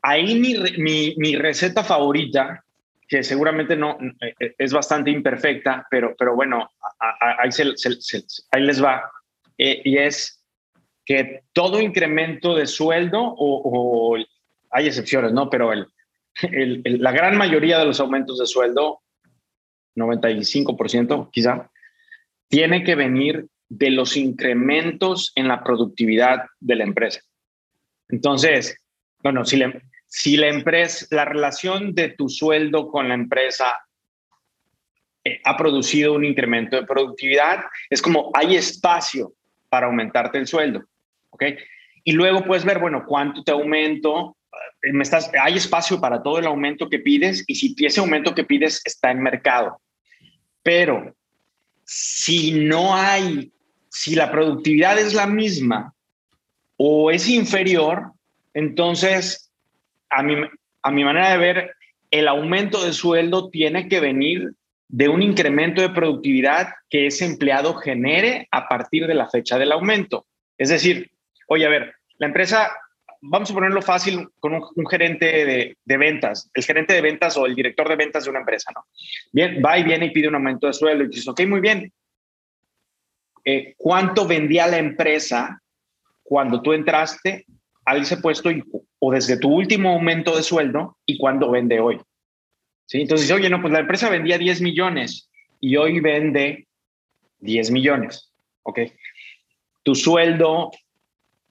[0.00, 2.64] Ahí mi, mi, receta favorita,
[3.06, 7.50] que seguramente no eh, eh, es bastante imperfecta, pero, pero bueno, ahí,
[8.50, 9.02] ahí les va,
[9.58, 10.42] eh, y es
[11.04, 14.16] que todo incremento de sueldo, o,
[14.70, 15.50] hay excepciones, ¿no?
[15.50, 15.86] Pero el,
[16.82, 19.02] la gran mayoría de los aumentos de sueldo,
[19.94, 21.70] 95% quizá,
[22.48, 27.20] tiene que venir de los incrementos en la productividad de la empresa.
[28.08, 28.76] Entonces,
[29.22, 29.56] bueno, si
[30.36, 33.78] la, empresa, la relación de tu sueldo con la empresa
[35.24, 39.32] eh, ha producido un incremento de productividad, es como hay espacio
[39.68, 40.84] para aumentarte el sueldo,
[41.30, 41.44] ¿ok?
[42.04, 44.36] Y luego puedes ver, bueno, cuánto te aumento,
[44.82, 48.32] eh, me estás, hay espacio para todo el aumento que pides y si ese aumento
[48.32, 49.80] que pides está en mercado.
[50.62, 51.16] Pero
[51.84, 53.52] si no hay
[53.96, 55.94] si la productividad es la misma
[56.76, 58.12] o es inferior,
[58.52, 59.50] entonces
[60.10, 60.34] a mi,
[60.82, 61.74] a mi manera de ver,
[62.10, 64.50] el aumento de sueldo tiene que venir
[64.88, 69.72] de un incremento de productividad que ese empleado genere a partir de la fecha del
[69.72, 70.26] aumento.
[70.58, 71.10] Es decir,
[71.48, 72.70] oye, a ver, la empresa,
[73.22, 77.54] vamos a ponerlo fácil con un, gerente de, ventas, el gerente de ventas o el
[77.54, 78.84] director de ventas de una empresa, ¿no?
[79.32, 81.90] Bien, va y viene y pide un aumento de sueldo y dice, ok, muy bien,
[83.48, 85.62] eh, cuánto vendía la empresa
[86.24, 87.46] cuando tú entraste
[87.84, 88.50] a ese puesto
[88.98, 92.00] o desde tu último aumento de sueldo y cuánto vende hoy.
[92.86, 93.02] ¿Sí?
[93.02, 95.30] Entonces, oye, no, pues la empresa vendía 10 millones
[95.60, 96.66] y hoy vende
[97.38, 98.32] 10 millones.
[98.64, 98.80] ¿Ok?
[99.84, 100.72] Tu sueldo,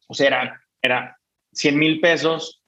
[0.08, 1.18] o sea, era, era
[1.54, 2.62] 100 mil pesos,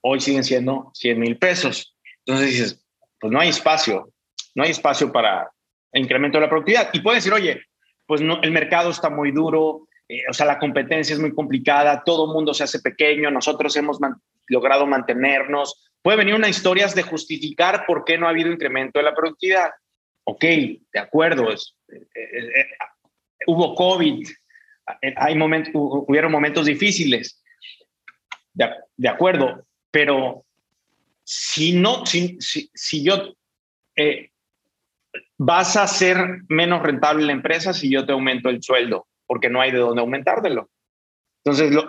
[0.00, 1.94] hoy siguen siendo 100 mil pesos.
[2.24, 2.84] Entonces dices,
[3.20, 4.08] pues no hay espacio,
[4.54, 5.50] no hay espacio para
[5.92, 6.88] incremento de la productividad.
[6.94, 7.60] Y puedes decir, oye,
[8.06, 12.02] pues no, el mercado está muy duro, eh, o sea, la competencia es muy complicada,
[12.04, 13.98] todo mundo se hace pequeño, nosotros hemos
[14.48, 15.90] logrado mantenernos.
[16.02, 19.70] Puede venir una historia de justificar por qué no ha habido incremento de la productividad.
[20.24, 22.66] Ok, de acuerdo, es, eh, eh,
[23.46, 24.26] hubo COVID,
[25.16, 27.42] hay momentos, hubieron momentos difíciles,
[28.52, 30.44] de, de acuerdo, pero
[31.24, 33.34] si no, si, si, si yo
[35.44, 39.60] vas a ser menos rentable la empresa si yo te aumento el sueldo, porque no
[39.60, 40.70] hay de dónde aumentártelo.
[41.44, 41.86] Entonces, lo,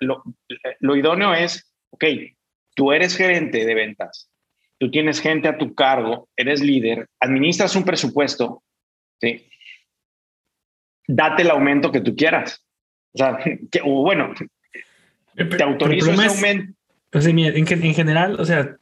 [0.00, 0.22] lo,
[0.80, 2.04] lo, idóneo es, ok,
[2.74, 4.30] tú eres gerente de ventas,
[4.78, 8.62] tú tienes gente a tu cargo, eres líder, administras un presupuesto,
[9.20, 9.46] ¿sí?
[11.06, 12.64] date el aumento que tú quieras.
[13.12, 13.38] O sea,
[13.70, 14.32] que, o bueno,
[15.34, 16.72] te autorizo ese aumento.
[17.10, 18.76] Pues, en, en general, o sea,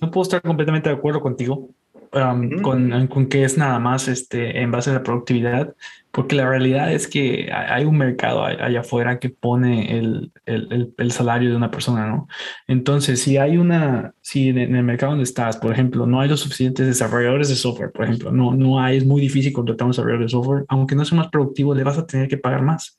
[0.00, 1.70] no puedo estar completamente de acuerdo contigo
[2.12, 5.74] um, con, con, que es nada más este, en base a la productividad,
[6.10, 11.12] porque la realidad es que hay un mercado allá afuera que pone el, el, el,
[11.12, 12.28] salario de una persona, ¿no?
[12.66, 16.40] Entonces, si hay una, si en el mercado donde estás, por ejemplo, no hay los
[16.40, 20.24] suficientes desarrolladores de software, por ejemplo, no, no hay, es muy difícil contratar un desarrollador
[20.24, 22.98] de software, aunque no sea más productivo, le vas a tener que pagar más,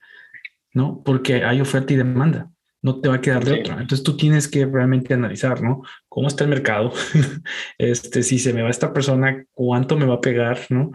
[0.74, 1.02] ¿no?
[1.04, 2.50] Porque hay oferta y demanda
[2.82, 3.74] no te va a quedar de otra.
[3.74, 5.82] Entonces tú tienes que realmente analizar, ¿no?
[6.08, 6.92] ¿Cómo está el mercado?
[7.78, 10.60] este, si se me va esta persona, ¿cuánto me va a pegar?
[10.70, 10.92] ¿No?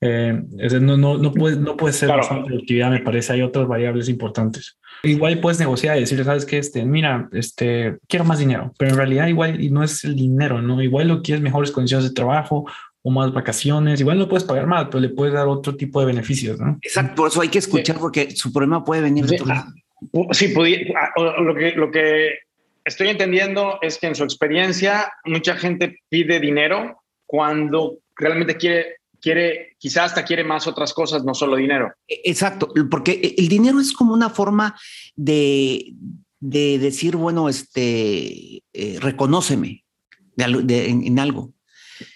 [0.00, 0.42] Eh,
[0.80, 2.44] no, no, no, puede, no puede ser claro.
[2.44, 3.32] productividad, me parece.
[3.32, 4.78] Hay otras variables importantes.
[5.02, 8.96] Igual puedes negociar y decirle, sabes que este, mira, este, quiero más dinero, pero en
[8.96, 10.82] realidad igual y no es el dinero, ¿no?
[10.82, 12.66] Igual lo quieres mejores condiciones de trabajo
[13.02, 14.00] o más vacaciones.
[14.00, 16.78] Igual no puedes pagar más, pero le puedes dar otro tipo de beneficios, ¿no?
[16.82, 19.72] Exacto, por eso hay que escuchar porque su problema puede venir de tu lado.
[20.32, 22.38] Sí, lo que, lo que
[22.84, 29.76] estoy entendiendo es que en su experiencia mucha gente pide dinero cuando realmente quiere, quiere,
[29.78, 31.92] quizás hasta quiere más otras cosas, no solo dinero.
[32.06, 34.78] E, exacto, porque el dinero es como una forma
[35.14, 35.94] de,
[36.38, 39.84] de decir, bueno, este, eh, reconóceme
[40.36, 41.52] de, en, algo.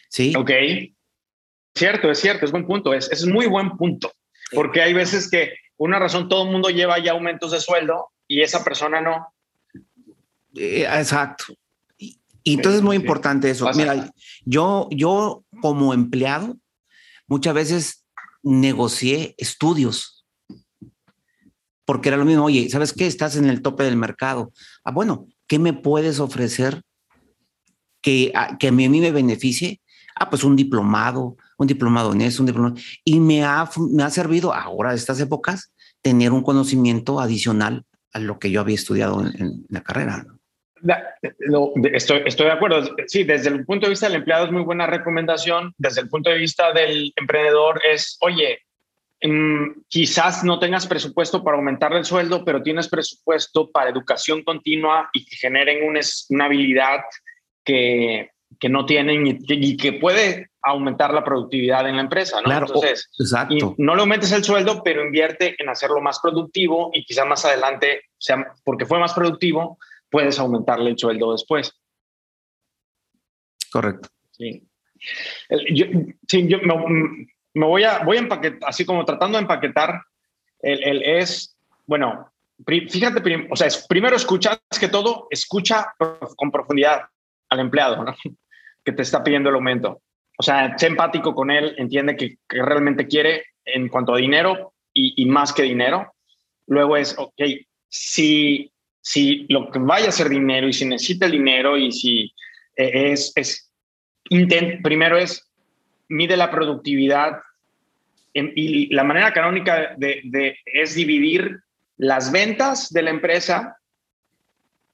[0.08, 0.32] Sí.
[0.36, 0.50] Ok.
[1.74, 4.12] Cierto, es cierto, es buen punto, es, es muy buen punto,
[4.52, 8.42] porque hay veces que una razón, todo el mundo lleva ya aumentos de sueldo y
[8.42, 9.32] esa persona no.
[10.54, 11.54] Eh, exacto.
[11.96, 13.66] Y, entonces es muy importante eso.
[13.74, 14.12] Mira,
[14.44, 16.58] yo, yo como empleado,
[17.26, 18.04] muchas veces
[18.42, 20.26] negocié estudios.
[21.86, 23.06] Porque era lo mismo, oye, ¿sabes qué?
[23.06, 24.52] Estás en el tope del mercado.
[24.84, 26.82] Ah, bueno, ¿qué me puedes ofrecer
[28.02, 29.80] que, que a mí me beneficie?
[30.14, 32.76] Ah, pues un diplomado, un diplomado en eso, un diplomado.
[33.04, 38.38] Y me ha, me ha servido ahora, estas épocas, tener un conocimiento adicional a lo
[38.38, 40.24] que yo había estudiado en, la carrera.
[41.92, 42.96] estoy, estoy de acuerdo.
[43.06, 45.74] Sí, desde el punto de vista del empleado es muy buena recomendación.
[45.76, 48.60] Desde el punto de vista del emprendedor es, oye,
[49.22, 55.10] mm, quizás no tengas presupuesto para aumentar el sueldo, pero tienes presupuesto para educación continua
[55.12, 57.00] y que generen una, una habilidad
[57.64, 62.44] que, que no tienen y que, puede aumentar la productividad en la empresa, ¿no?
[62.44, 63.74] Claro, Entonces, exacto.
[63.78, 68.02] no le aumentes el sueldo, pero invierte en hacerlo más productivo y quizás más adelante,
[68.10, 69.78] o sea, porque fue más productivo,
[70.10, 71.72] puedes aumentarle el sueldo después.
[73.72, 74.08] Correcto.
[74.32, 74.66] Sí.
[75.72, 75.86] Yo,
[76.28, 80.02] sí, yo me, voy a, voy a empaquetar, así como tratando de empaquetar,
[80.60, 82.30] el, el es, bueno,
[82.66, 85.94] fíjate, o sea, es, primero escuchas que todo, escucha
[86.36, 87.02] con profundidad
[87.48, 88.14] al empleado, ¿no?
[88.84, 90.02] que te está pidiendo el aumento.
[90.40, 95.26] O sea, sé empático con él, entiende que, realmente quiere en cuanto a dinero y,
[95.26, 96.14] más que dinero.
[96.66, 97.42] Luego es, ok,
[97.86, 98.72] si,
[99.02, 102.32] si lo que vaya a ser dinero y si necesita el dinero y si
[102.74, 103.70] eh, es, es
[104.30, 105.46] intent, primero es,
[106.08, 107.42] mide la productividad
[108.32, 111.60] y la manera canónica de, de, es dividir
[111.98, 113.76] las ventas de la empresa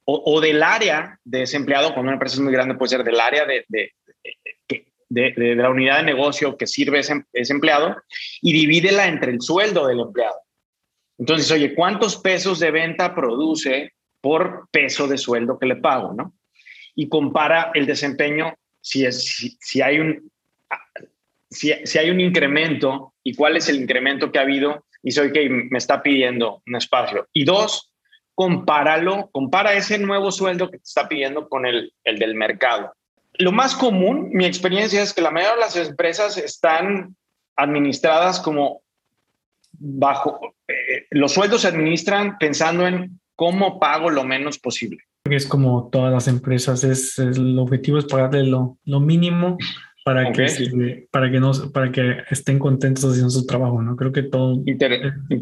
[0.06, 3.20] o, del área de ese empleado, cuando una empresa es muy grande, puede ser del
[3.20, 3.92] área de, de,
[4.24, 4.87] de
[5.37, 7.96] la unidad de negocio que sirve ese, empleado
[8.42, 10.37] y divídela entre el sueldo del empleado.
[11.18, 16.12] Entonces, oye, ¿cuántos pesos de venta produce por peso de sueldo que le pago?
[16.12, 16.35] ¿no?
[16.94, 20.31] Y compara el desempeño si, es, si, hay un,
[21.50, 25.33] si, si, hay un incremento y cuál es el incremento que ha habido y soy
[25.33, 27.29] que me está pidiendo un espacio.
[27.33, 27.92] Y dos,
[28.35, 32.92] compáralo, compara ese nuevo sueldo que te está pidiendo con el, el del mercado.
[33.38, 37.16] Lo más común, mi experiencia es que la mayoría de las empresas están
[37.57, 38.83] administradas como
[39.72, 44.99] bajo, eh, los sueldos se administran pensando en cómo pago lo menos posible.
[45.25, 49.59] Es como todas las empresas, es, el objetivo es pagarle lo, lo mínimo
[50.07, 54.12] para que este, para que no para que estén contentos haciendo su trabajo no creo
[54.12, 54.62] que todo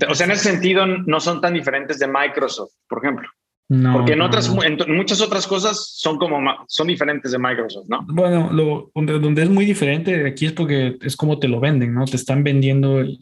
[0.08, 3.28] o sea en ese sentido no son tan diferentes de Microsoft por ejemplo
[3.68, 8.04] no, porque en otras en muchas otras cosas son como son diferentes de Microsoft no
[8.08, 12.04] bueno lo donde, es muy diferente aquí es porque es como te lo venden no
[12.04, 13.18] te están vendiendo el,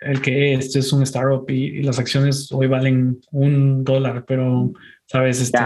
[0.00, 4.70] el, que este es un startup y, las acciones hoy valen un dólar pero
[5.06, 5.58] sabes este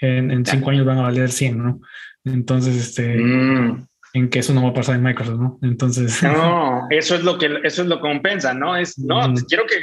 [0.00, 1.80] en, en cinco años van a valer 100 no
[2.24, 3.86] entonces este mm.
[4.14, 5.58] en que eso no va a pasar en Microsoft, ¿no?
[5.62, 6.22] Entonces.
[6.22, 8.76] No, eso es lo que, eso es lo que compensa, ¿no?
[8.76, 9.74] Es, no, quiero que,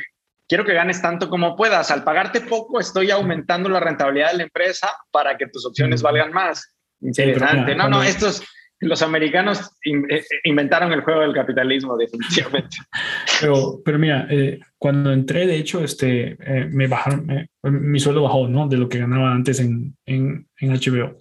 [0.49, 1.91] quiero que ganes tanto como puedas.
[1.91, 6.33] Al pagarte poco, estoy aumentando la rentabilidad de la empresa para que tus opciones valgan
[6.33, 6.75] más.
[6.99, 7.75] Interesante.
[7.75, 8.43] no, no, esto es,
[8.81, 12.77] los americanos eh, inventaron el juego del capitalismo, definitivamente.
[13.41, 18.49] Pero, pero mira, eh, cuando entré, de hecho, este, eh, me bajaron, mi sueldo bajó,
[18.49, 18.67] ¿no?
[18.67, 21.15] De lo que ganaba antes en, en, en HBO.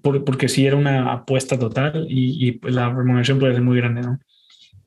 [0.00, 4.02] porque sí era una apuesta total y, y pues, la remuneración puede ser muy grande,
[4.02, 4.20] ¿no?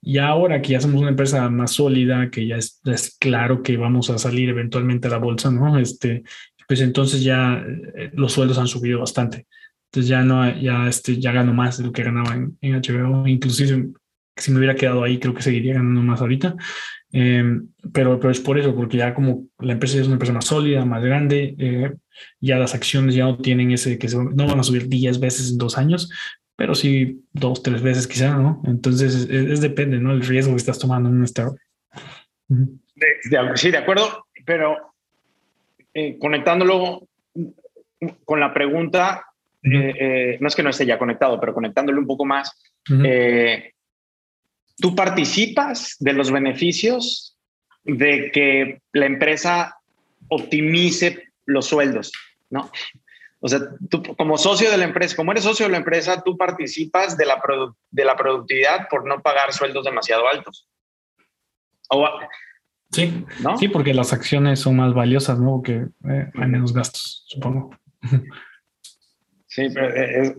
[0.06, 3.76] Y ahora que ya somos una empresa más sólida, que ya es, es, claro que
[3.76, 5.78] vamos a salir eventualmente a la bolsa, ¿no?
[5.78, 6.24] Este,
[6.68, 7.66] pues entonces ya
[8.14, 9.48] los sueldos han subido bastante.
[9.92, 13.28] Entonces ya no, ya, este, ya gano más de lo que ganaba en, en HBO.
[13.28, 13.90] Inclusive
[14.38, 16.56] si me hubiera quedado ahí, creo que seguiría ganando más ahorita.
[17.12, 20.46] Em, pero, pero es por eso, porque ya como la empresa es una empresa más
[20.46, 21.94] sólida, más grande, eh,
[22.42, 25.58] ya las acciones ya no tienen ese que no van a subir 10 veces en
[25.58, 26.10] dos años,
[26.56, 28.62] pero sí dos, tres veces quizá, ¿no?
[28.66, 30.12] Entonces es, depende, ¿no?
[30.12, 31.60] El riesgo que estás tomando en un startup.
[33.56, 34.94] sí, de acuerdo, pero
[35.94, 37.08] eh, conectándolo
[38.24, 39.26] con la pregunta,
[39.64, 42.56] eh, eh, no es que no esté ya conectado, pero conectándole un poco más,
[43.04, 43.74] eh,
[44.78, 47.38] tú participas de los beneficios
[47.84, 49.78] de que la empresa
[50.28, 52.12] optimice los sueldos,
[52.50, 52.72] ¿no?
[53.46, 53.60] O sea,
[53.92, 57.28] tú como socio de la empresa, como eres socio de la empresa, tú participas de
[57.28, 57.40] la,
[57.92, 60.68] de la productividad por no pagar sueldos demasiado altos.
[62.92, 63.56] sí, ¿no?
[63.56, 65.62] sí, porque las acciones son más valiosas, ¿no?
[65.62, 67.70] Que hay menos gastos, supongo.
[69.46, 69.68] Sí,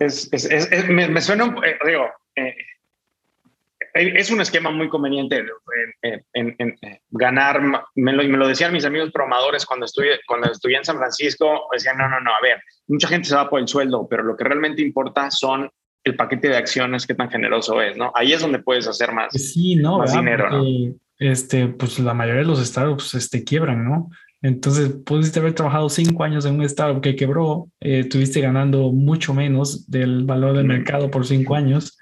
[0.00, 2.56] es, es, es, me, suena, eh, digo, eh,
[3.96, 5.44] es un esquema muy conveniente
[6.32, 6.76] en,
[7.10, 7.60] ganar,
[7.94, 11.66] me lo, me lo, decían mis amigos programadores cuando estuve, cuando estudié en San Francisco,
[11.72, 14.36] decían, no, no, no, a ver, mucha gente se va por el sueldo, pero lo
[14.36, 15.70] que realmente importa son
[16.04, 18.12] el paquete de acciones, qué tan generoso es, ¿no?
[18.14, 20.64] Ahí es donde puedes hacer más, sí, no, más dinero, ¿no?
[21.18, 24.10] Este, pues la mayoría de los startups este, quiebran, ¿no?
[24.42, 29.34] Entonces, pudiste haber trabajado cinco años en un startup que quebró, eh, estuviste ganando mucho
[29.34, 31.98] menos del valor del mercado por cinco años,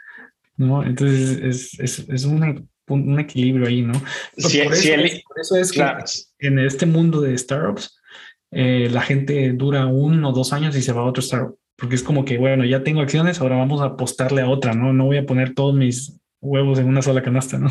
[0.56, 0.84] ¿no?
[0.84, 3.92] Entonces, es, es, es un, un, equilibrio ahí, ¿no?
[3.94, 4.74] por,
[5.40, 7.96] eso, es, que en este mundo de startups,
[8.50, 11.96] eh, la gente dura uno o dos años y se va a otro startup, porque
[11.96, 14.92] es como que, bueno, ya tengo acciones, ahora vamos a apostarle a otra, ¿no?
[14.92, 17.68] No voy a poner todos mis huevos en una sola canasta, ¿no?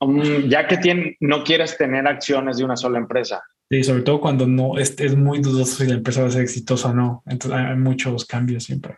[0.00, 3.42] Um, ya que tiene, no quieres tener acciones de una sola empresa.
[3.70, 6.42] Sí, sobre todo cuando no es, es, muy dudoso si la empresa va a ser
[6.42, 7.22] exitosa o no.
[7.26, 8.96] Entonces hay muchos cambios siempre.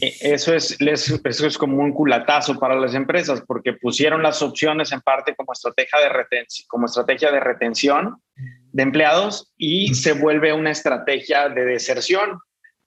[0.00, 4.92] E, eso es, eso es como un culatazo para las empresas porque pusieron las opciones
[4.92, 8.16] en parte como estrategia de retención, como estrategia de retención
[8.72, 12.40] de empleados y se vuelve una estrategia de deserción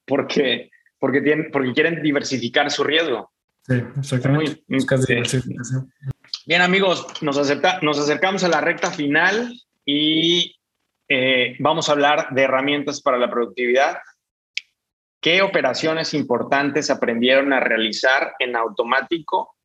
[0.06, 0.70] porque,
[1.00, 3.33] porque, tienen, porque quieren diversificar su riesgo.
[3.66, 4.62] Sí, exactamente.
[6.46, 9.54] Bien, amigos, nos, acepta, nos acercamos a la recta final
[9.86, 10.54] y
[11.08, 14.00] eh, vamos a hablar de herramientas para la productividad.
[15.22, 19.56] ¿Qué operaciones importantes aprendieron a realizar en automático?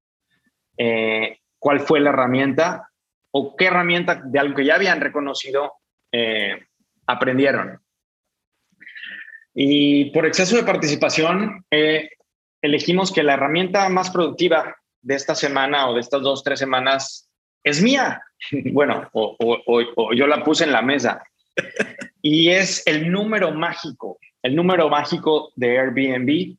[0.77, 2.89] Eh, ¿Cuál fue la herramienta?
[3.33, 5.73] ¿O qué herramienta de algo que ya habían reconocido
[6.13, 6.67] eh,
[7.07, 7.81] aprendieron?
[9.53, 11.65] Y por exceso de participación,
[12.63, 17.29] elegimos que la herramienta más productiva de esta semana o de estas dos, tres semanas
[17.65, 18.23] es mía.
[18.73, 21.21] Bueno, o, yo la puse en la mesa.
[22.23, 26.57] Y es el número mágico, el número mágico de Airbnb.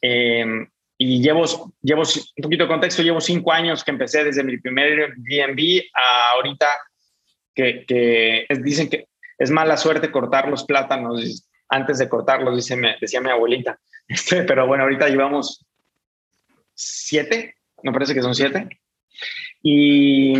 [0.00, 0.68] Em,
[0.98, 5.00] y llevo, llevo un poquito de contexto, llevo cinco años que empecé desde mi primer
[5.00, 6.66] Airbnb a ahorita
[7.52, 12.96] que, que dicen que es mala suerte cortar los plátanos antes de cortarlos, dice, me,
[13.00, 13.78] decía mi abuelita.
[14.08, 15.64] Este, pero bueno, ahorita llevamos
[16.74, 18.68] siete, me parece que son siete.
[19.62, 20.34] Y,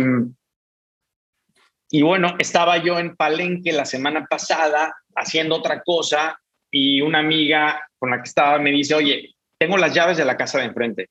[1.89, 6.37] y bueno, estaba yo en Palenque la semana pasada haciendo otra cosa
[6.69, 10.37] y una amiga con la que estaba me dice, oye, tengo las llaves de la
[10.37, 11.09] casa de enfrente.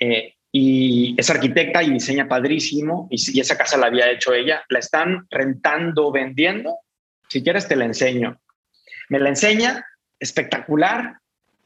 [0.00, 4.64] Eh, y es arquitecta y diseña padrísimo y, y, esa casa la había hecho ella.
[4.70, 6.78] La están rentando, vendiendo.
[7.28, 8.41] Si quieres te la enseño.
[9.12, 9.86] Me la enseña,
[10.18, 11.22] espectacular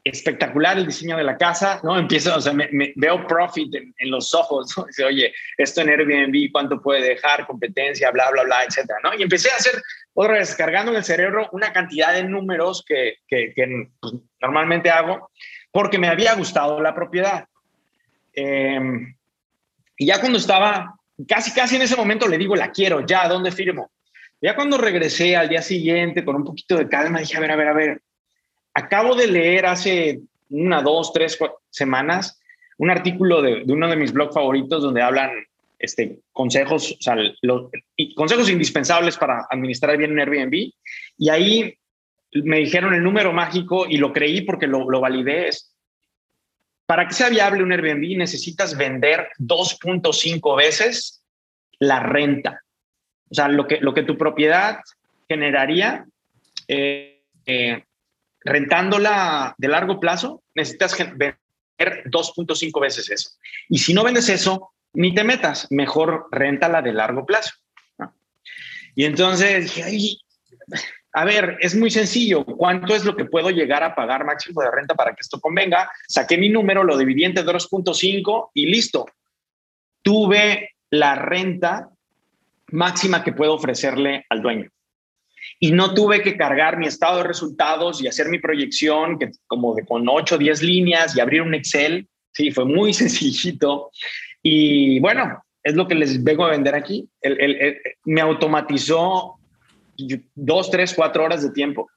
[0.09, 1.97] espectacular el diseño de la casa, ¿no?
[1.97, 4.85] Empiezo, o sea, me, veo profit en, los ojos, ¿no?
[4.85, 7.45] Dice, oye, esto en Airbnb, ¿cuánto puede dejar?
[7.45, 9.13] Competencia, bla, bla, bla, etcétera, ¿no?
[9.13, 9.81] Y empecé a hacer,
[10.13, 13.53] otra vez, cargando en el cerebro una cantidad de números que, que,
[13.99, 15.29] pues, normalmente hago
[15.71, 17.45] porque me había gustado la propiedad.
[18.33, 19.15] Em,
[19.97, 20.95] y ya cuando estaba,
[21.27, 23.91] casi, casi en ese momento le digo, la quiero, ya, ¿dónde firmo?
[24.41, 27.55] Ya cuando regresé al día siguiente con un poquito de calma, dije, a ver, a
[27.55, 28.01] ver, a ver,
[28.73, 30.19] acabo de leer hace
[30.49, 31.37] una, dos, tres
[31.69, 32.39] semanas
[32.77, 35.31] un artículo de, uno de mis blogs favoritos donde hablan
[35.79, 37.69] este, consejos, o sea, los,
[38.15, 40.71] consejos indispensables para administrar bien un Airbnb.
[41.17, 41.77] Y ahí
[42.33, 45.47] me dijeron el número mágico y lo creí porque lo, lo validé.
[45.47, 45.73] Es
[46.85, 51.23] para que sea viable un Airbnb necesitas vender 2.5 veces
[51.79, 52.61] la renta.
[53.29, 54.79] O sea, lo que, lo que tu propiedad
[55.27, 56.05] generaría
[56.67, 57.83] eh, eh,
[58.41, 61.37] rentándola de largo plazo, necesitas vender
[61.77, 63.31] 2.5 veces eso.
[63.69, 67.53] Y si no vendes eso, ni te metas, mejor réntala de largo plazo.
[68.95, 70.17] Y entonces dije,
[71.13, 72.45] a ver, es muy sencillo.
[72.45, 75.91] ¿Cuánto es lo que puedo llegar a pagar máximo de renta para que esto convenga?
[76.07, 79.05] Saqué mi número, lo dividí entre 2.5 y listo.
[80.01, 81.89] Tuve la renta
[82.71, 84.69] máxima que puedo ofrecerle al dueño.
[85.59, 89.73] Y no tuve que cargar mi estado de resultados y hacer mi proyección que como
[89.75, 92.07] de con 8 o 10 líneas y abrir un Excel.
[92.33, 93.91] Sí, fue muy sencillito.
[94.43, 97.09] Y bueno, es lo que les vengo a vender aquí.
[98.05, 99.37] me automatizó
[100.35, 101.89] dos, tres, cuatro horas de tiempo,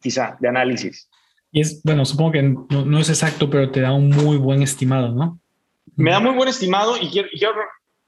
[0.00, 1.08] quizá, de análisis.
[1.52, 5.12] Y es, bueno, supongo que no, es exacto, pero te da un muy buen estimado,
[5.12, 5.40] ¿no?
[5.96, 7.28] Me da muy buen estimado y quiero,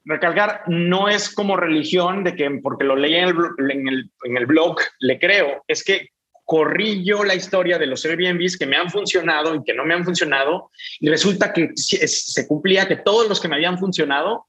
[0.04, 4.76] recalcar, no es como religión de que porque lo leí en el, en el, blog
[5.00, 6.08] le creo, es que
[6.44, 9.94] corrí yo la historia de los Airbnbs que me han funcionado y que no me
[9.94, 14.46] han funcionado y resulta que se cumplía que todos los que me habían funcionado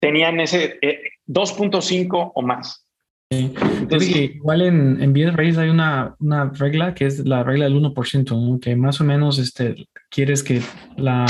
[0.00, 0.78] tenían ese
[1.26, 2.84] 2.5 eh, o más.
[3.30, 7.74] Entonces, igual en, en bienes raíces hay una, una, regla que es la regla del
[7.74, 10.62] 1%, que más o menos este, quieres que
[10.96, 11.26] la,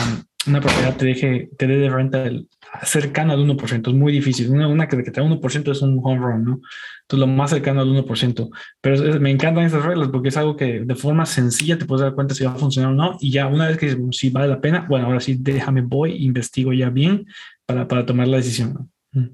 [0.47, 2.49] una propiedad te deje, te dé de renta el,
[2.83, 4.51] cercano al 1%, es muy difícil.
[4.51, 6.61] Una, una que, que te da 1% es un home run, ¿no?
[7.03, 8.51] Entonces, lo más cercano al 1%.
[8.81, 12.15] Pero me encantan esas reglas porque es algo que de forma sencilla te puedes dar
[12.15, 13.17] cuenta si va a funcionar o no.
[13.21, 16.73] Y ya una vez que si vale la pena, bueno, ahora sí, déjame, voy, investigo
[16.73, 17.27] ya bien
[17.65, 18.91] para, para tomar la decisión.
[19.13, 19.23] ¿no?
[19.23, 19.31] Mm.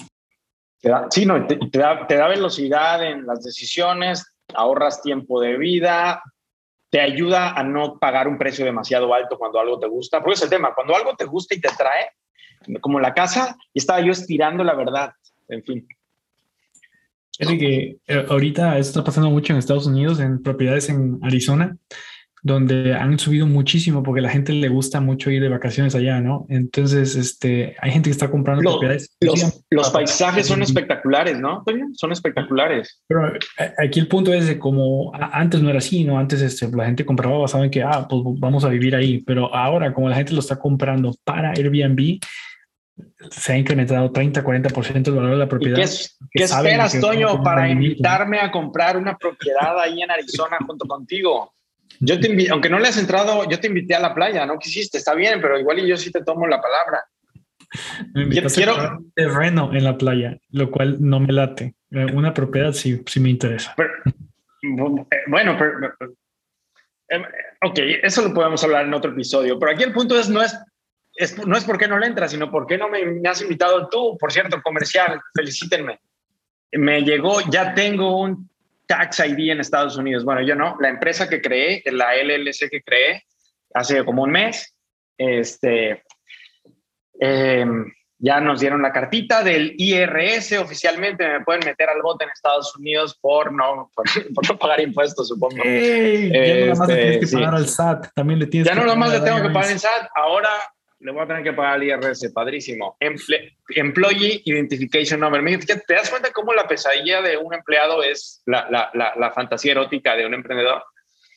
[0.80, 6.22] Te sí, no, te, da, te da velocidad en las decisiones, ahorras tiempo de vida,
[6.90, 10.20] te ayuda a no pagar un precio demasiado alto cuando algo te gusta.
[10.20, 12.10] Porque es el tema, cuando algo te gusta y te trae,
[12.80, 15.12] como la casa, y estaba yo estirando la verdad,
[15.48, 15.88] en fin.
[17.38, 21.76] Es que eh, ahorita esto está pasando mucho en Estados Unidos, en propiedades en Arizona
[22.44, 26.44] donde han subido muchísimo porque la gente le gusta mucho ir de vacaciones allá, ¿no?
[26.50, 29.16] Entonces, este, hay gente que está comprando propiedades.
[29.70, 31.64] Los, paisajes son espectaculares, ¿no?
[31.94, 33.02] Son espectaculares.
[33.08, 36.18] Pero eh, aquí el punto es de como antes no era así, ¿no?
[36.18, 39.54] Antes este, la gente compraba basado en que, ah, pues vamos a vivir ahí, pero
[39.54, 42.18] ahora como la gente lo está comprando para Airbnb,
[43.30, 45.76] se ha incrementado 30, 40% el valor de la propiedad.
[45.76, 51.54] ¿Qué, esperas, Toño, para invitarme a comprar una propiedad ahí en Arizona junto contigo?
[52.00, 54.58] Yo te invité, aunque no le has entrado, yo te invité a la playa, no
[54.58, 57.04] quisiste, está bien, pero igual y yo sí te tomo la palabra.
[58.14, 61.74] Me quiero un terreno en la playa, lo cual no me late.
[61.90, 63.74] Eh, una propiedad sí, sí me interesa.
[63.78, 65.94] Eh, bueno, pero,
[67.08, 67.22] eh,
[67.62, 70.56] ok, eso lo podemos hablar en otro episodio, pero aquí el punto es no es,
[71.46, 73.88] no es por qué no le entras, sino por qué no me, me has invitado
[73.88, 74.16] tú.
[74.18, 76.00] Por cierto, comercial, felicítenme.
[76.72, 78.48] Me llegó, ya tengo un
[78.86, 80.24] Tax ID en Estados Unidos.
[80.24, 83.24] Bueno, yo no, la empresa que creé, la LLC que creé
[83.72, 84.74] hace como un mes,
[85.18, 86.04] este,
[87.18, 92.30] em, ya nos dieron la cartita del IRS oficialmente, me pueden meter al bote en
[92.30, 94.04] Estados Unidos por no, por,
[94.48, 95.56] no pagar impuestos, supongo.
[95.56, 98.96] ya no más le tienes que este, pagar al SAT, también le tienes Ya no
[98.96, 100.50] más le tengo que pagar al SAT, ahora
[101.04, 102.96] le voy a tener que pagar el IRS, padrísimo.
[102.98, 105.44] Employee Identification Number.
[105.66, 110.16] ¿Te das cuenta cómo la pesadilla de un empleado es la, la, la, fantasía erótica
[110.16, 110.82] de un emprendedor?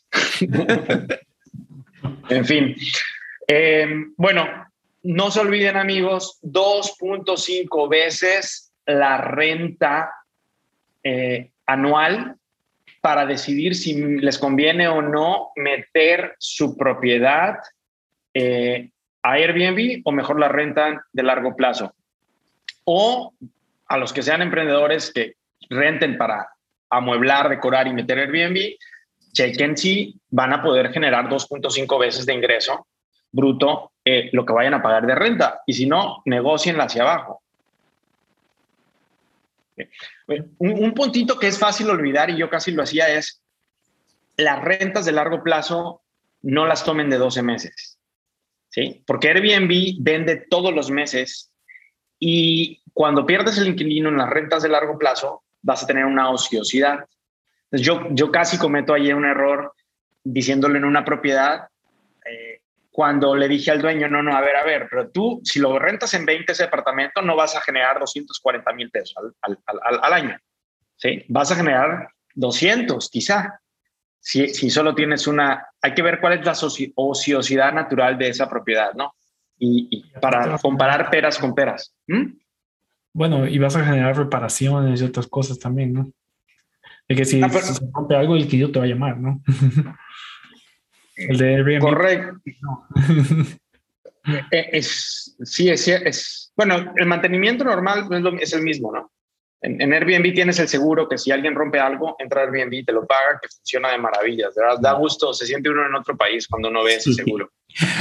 [2.30, 2.76] en fin.
[3.46, 4.48] Em, bueno,
[5.04, 10.14] no se olviden amigos, 2.5 veces la renta
[11.04, 12.38] eh, anual
[13.02, 17.58] para decidir si les conviene o no meter su propiedad
[18.34, 18.92] eh,
[19.28, 21.94] a Airbnb o mejor la rentan de largo plazo.
[22.86, 23.34] O
[23.88, 25.36] a los que sean emprendedores que
[25.70, 26.48] renten para
[26.90, 28.78] amueblar, decorar y meter Airbnb,
[29.34, 32.88] chequen si van a poder generar 2.5 veces de ingreso
[33.30, 35.62] bruto eh, lo que vayan a pagar de renta.
[35.66, 37.42] Y si no, negocienla hacia abajo.
[40.28, 43.44] Un, un puntito que es fácil olvidar y yo casi lo hacía es
[44.38, 46.02] las rentas de largo plazo
[46.44, 47.97] no las tomen de 12 meses
[48.78, 49.04] ¿sí?
[49.08, 51.52] Porque Airbnb vende todos los meses
[52.20, 56.30] y cuando pierdes el inquilino en las rentas de largo plazo, vas a tener una
[56.30, 57.06] ociosidad.
[57.72, 59.74] yo, yo casi cometo ayer un error
[60.24, 61.68] diciéndole en una propiedad,
[62.26, 62.62] eh,
[62.92, 65.78] cuando le dije al dueño, no, no, a ver, a ver, pero tú, si lo
[65.80, 70.38] rentas en 20 ese departamento, no vas a generar 240 mil pesos al, al, año,
[70.96, 71.24] ¿sí?
[71.30, 73.60] Vas a generar 200 quizá,
[74.28, 76.54] si, si solo tienes una, hay que ver cuál es la
[76.96, 79.16] ociosidad natural de esa propiedad, ¿no?
[79.58, 81.96] Y, para comparar peras con peras.
[83.14, 86.12] Bueno, y vas a generar reparaciones y otras cosas también, ¿no?
[87.08, 89.42] De que si, ah, se rompe algo, el yo te va a llamar, ¿no?
[91.16, 91.82] el de Airbnb.
[91.82, 92.42] Correcto.
[94.52, 98.10] Eh, es, sí, es, es, bueno, el mantenimiento normal
[98.42, 99.10] es, el mismo, ¿no?
[99.62, 103.08] En, Airbnb tienes el seguro que si alguien rompe algo, entra a Airbnb, te lo
[103.08, 104.54] paga, que funciona de maravillas.
[104.54, 107.52] De verdad, da gusto, se siente uno en otro país cuando uno ve ese seguro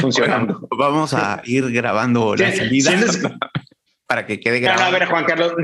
[0.01, 0.67] funcionando.
[0.77, 2.91] vamos a ir grabando la salida
[4.07, 4.85] para que quede grabado.
[4.85, 5.55] a ver, Juan Carlos,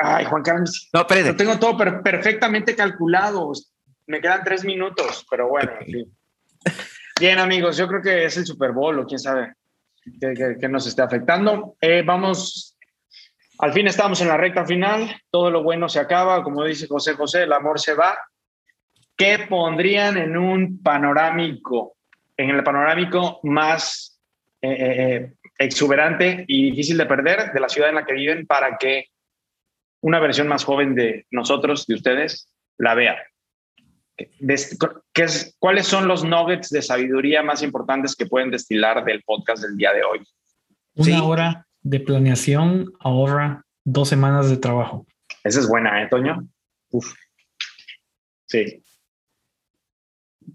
[0.00, 3.52] ay, Juan Carlos, no, lo tengo todo perfectamente calculado.
[4.06, 5.72] Me quedan tres minutos, pero bueno,
[7.20, 9.52] Bien, amigos, yo creo que es el Super Bowl o quién sabe
[10.20, 11.76] que, nos esté afectando.
[11.80, 12.76] Eh, vamos,
[13.58, 17.14] al fin estamos en la recta final, todo lo bueno se acaba, como dice José
[17.14, 18.16] José, el amor se va.
[19.16, 21.96] ¿Qué pondrían en un panorámico,
[22.36, 24.20] en el panorámico más
[24.62, 28.76] eh, eh, exuberante y difícil de perder de la ciudad en la que viven para
[28.76, 29.06] que
[30.02, 33.16] una versión más joven de nosotros, de ustedes, la vea?
[34.16, 39.64] ¿Qué es, ¿Cuáles son los nuggets de sabiduría más importantes que pueden destilar del podcast
[39.64, 40.24] del día de hoy?
[40.94, 45.06] Una hora de planeación ahorra dos semanas de trabajo.
[45.42, 46.46] Esa es buena, ¿eh, Toño?
[46.90, 47.14] Uf.
[48.46, 48.84] Sí.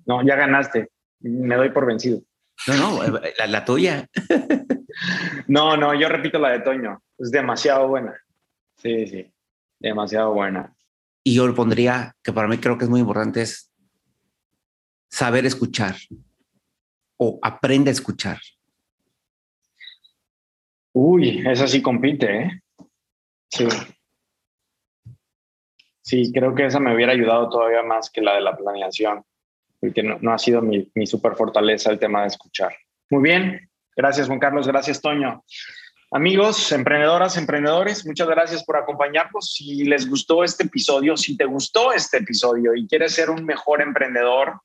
[0.06, 0.90] No, ya ganaste.
[1.22, 2.22] Me doy por vencido.
[2.68, 4.08] No, no, la, la tuya.
[5.48, 7.02] no, no, yo repito la de Toño.
[7.18, 8.16] Es demasiado buena.
[8.78, 9.34] Sí, sí.
[9.80, 10.76] Demasiado buena.
[11.24, 13.72] Y yo le pondría, que para mí creo que es muy importante, es
[15.10, 15.96] saber escuchar
[17.18, 18.38] o aprende a escuchar.
[20.94, 22.62] Uy, esa sí compite, ¿eh?
[23.50, 23.68] Sí.
[26.02, 29.24] Sí, creo que esa me hubiera ayudado todavía más que la de la planeación,
[29.80, 32.76] porque no, ha sido mi, mi super fortaleza el tema de escuchar.
[33.10, 35.44] Muy bien, gracias Juan Carlos, gracias Toño.
[36.12, 39.52] Amigos, emprendedoras, emprendedores, muchas gracias por acompañarnos.
[39.52, 43.82] Si les gustó este episodio, si te gustó este episodio y quieres ser un mejor
[43.82, 44.62] emprendedor,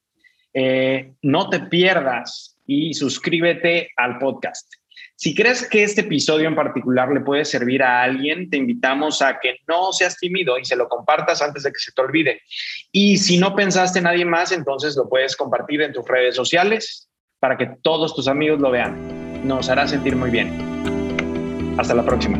[0.52, 4.74] eh, no te pierdas y suscríbete al podcast.
[5.18, 9.40] Si crees que este episodio en particular le puede servir a alguien, te invitamos a
[9.40, 12.40] que no seas tímido y se lo compartas antes de que se te olvide.
[12.92, 17.08] Y si no pensaste en nadie más, entonces lo puedes compartir en tus redes sociales
[17.40, 19.44] para que todos tus amigos lo vean.
[19.44, 20.54] Nos hará sentir muy bien.
[21.78, 22.38] Hasta la próxima.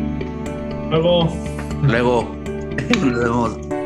[0.89, 1.27] Luego.
[1.83, 2.33] Luego.
[3.01, 3.78] Nos vemos.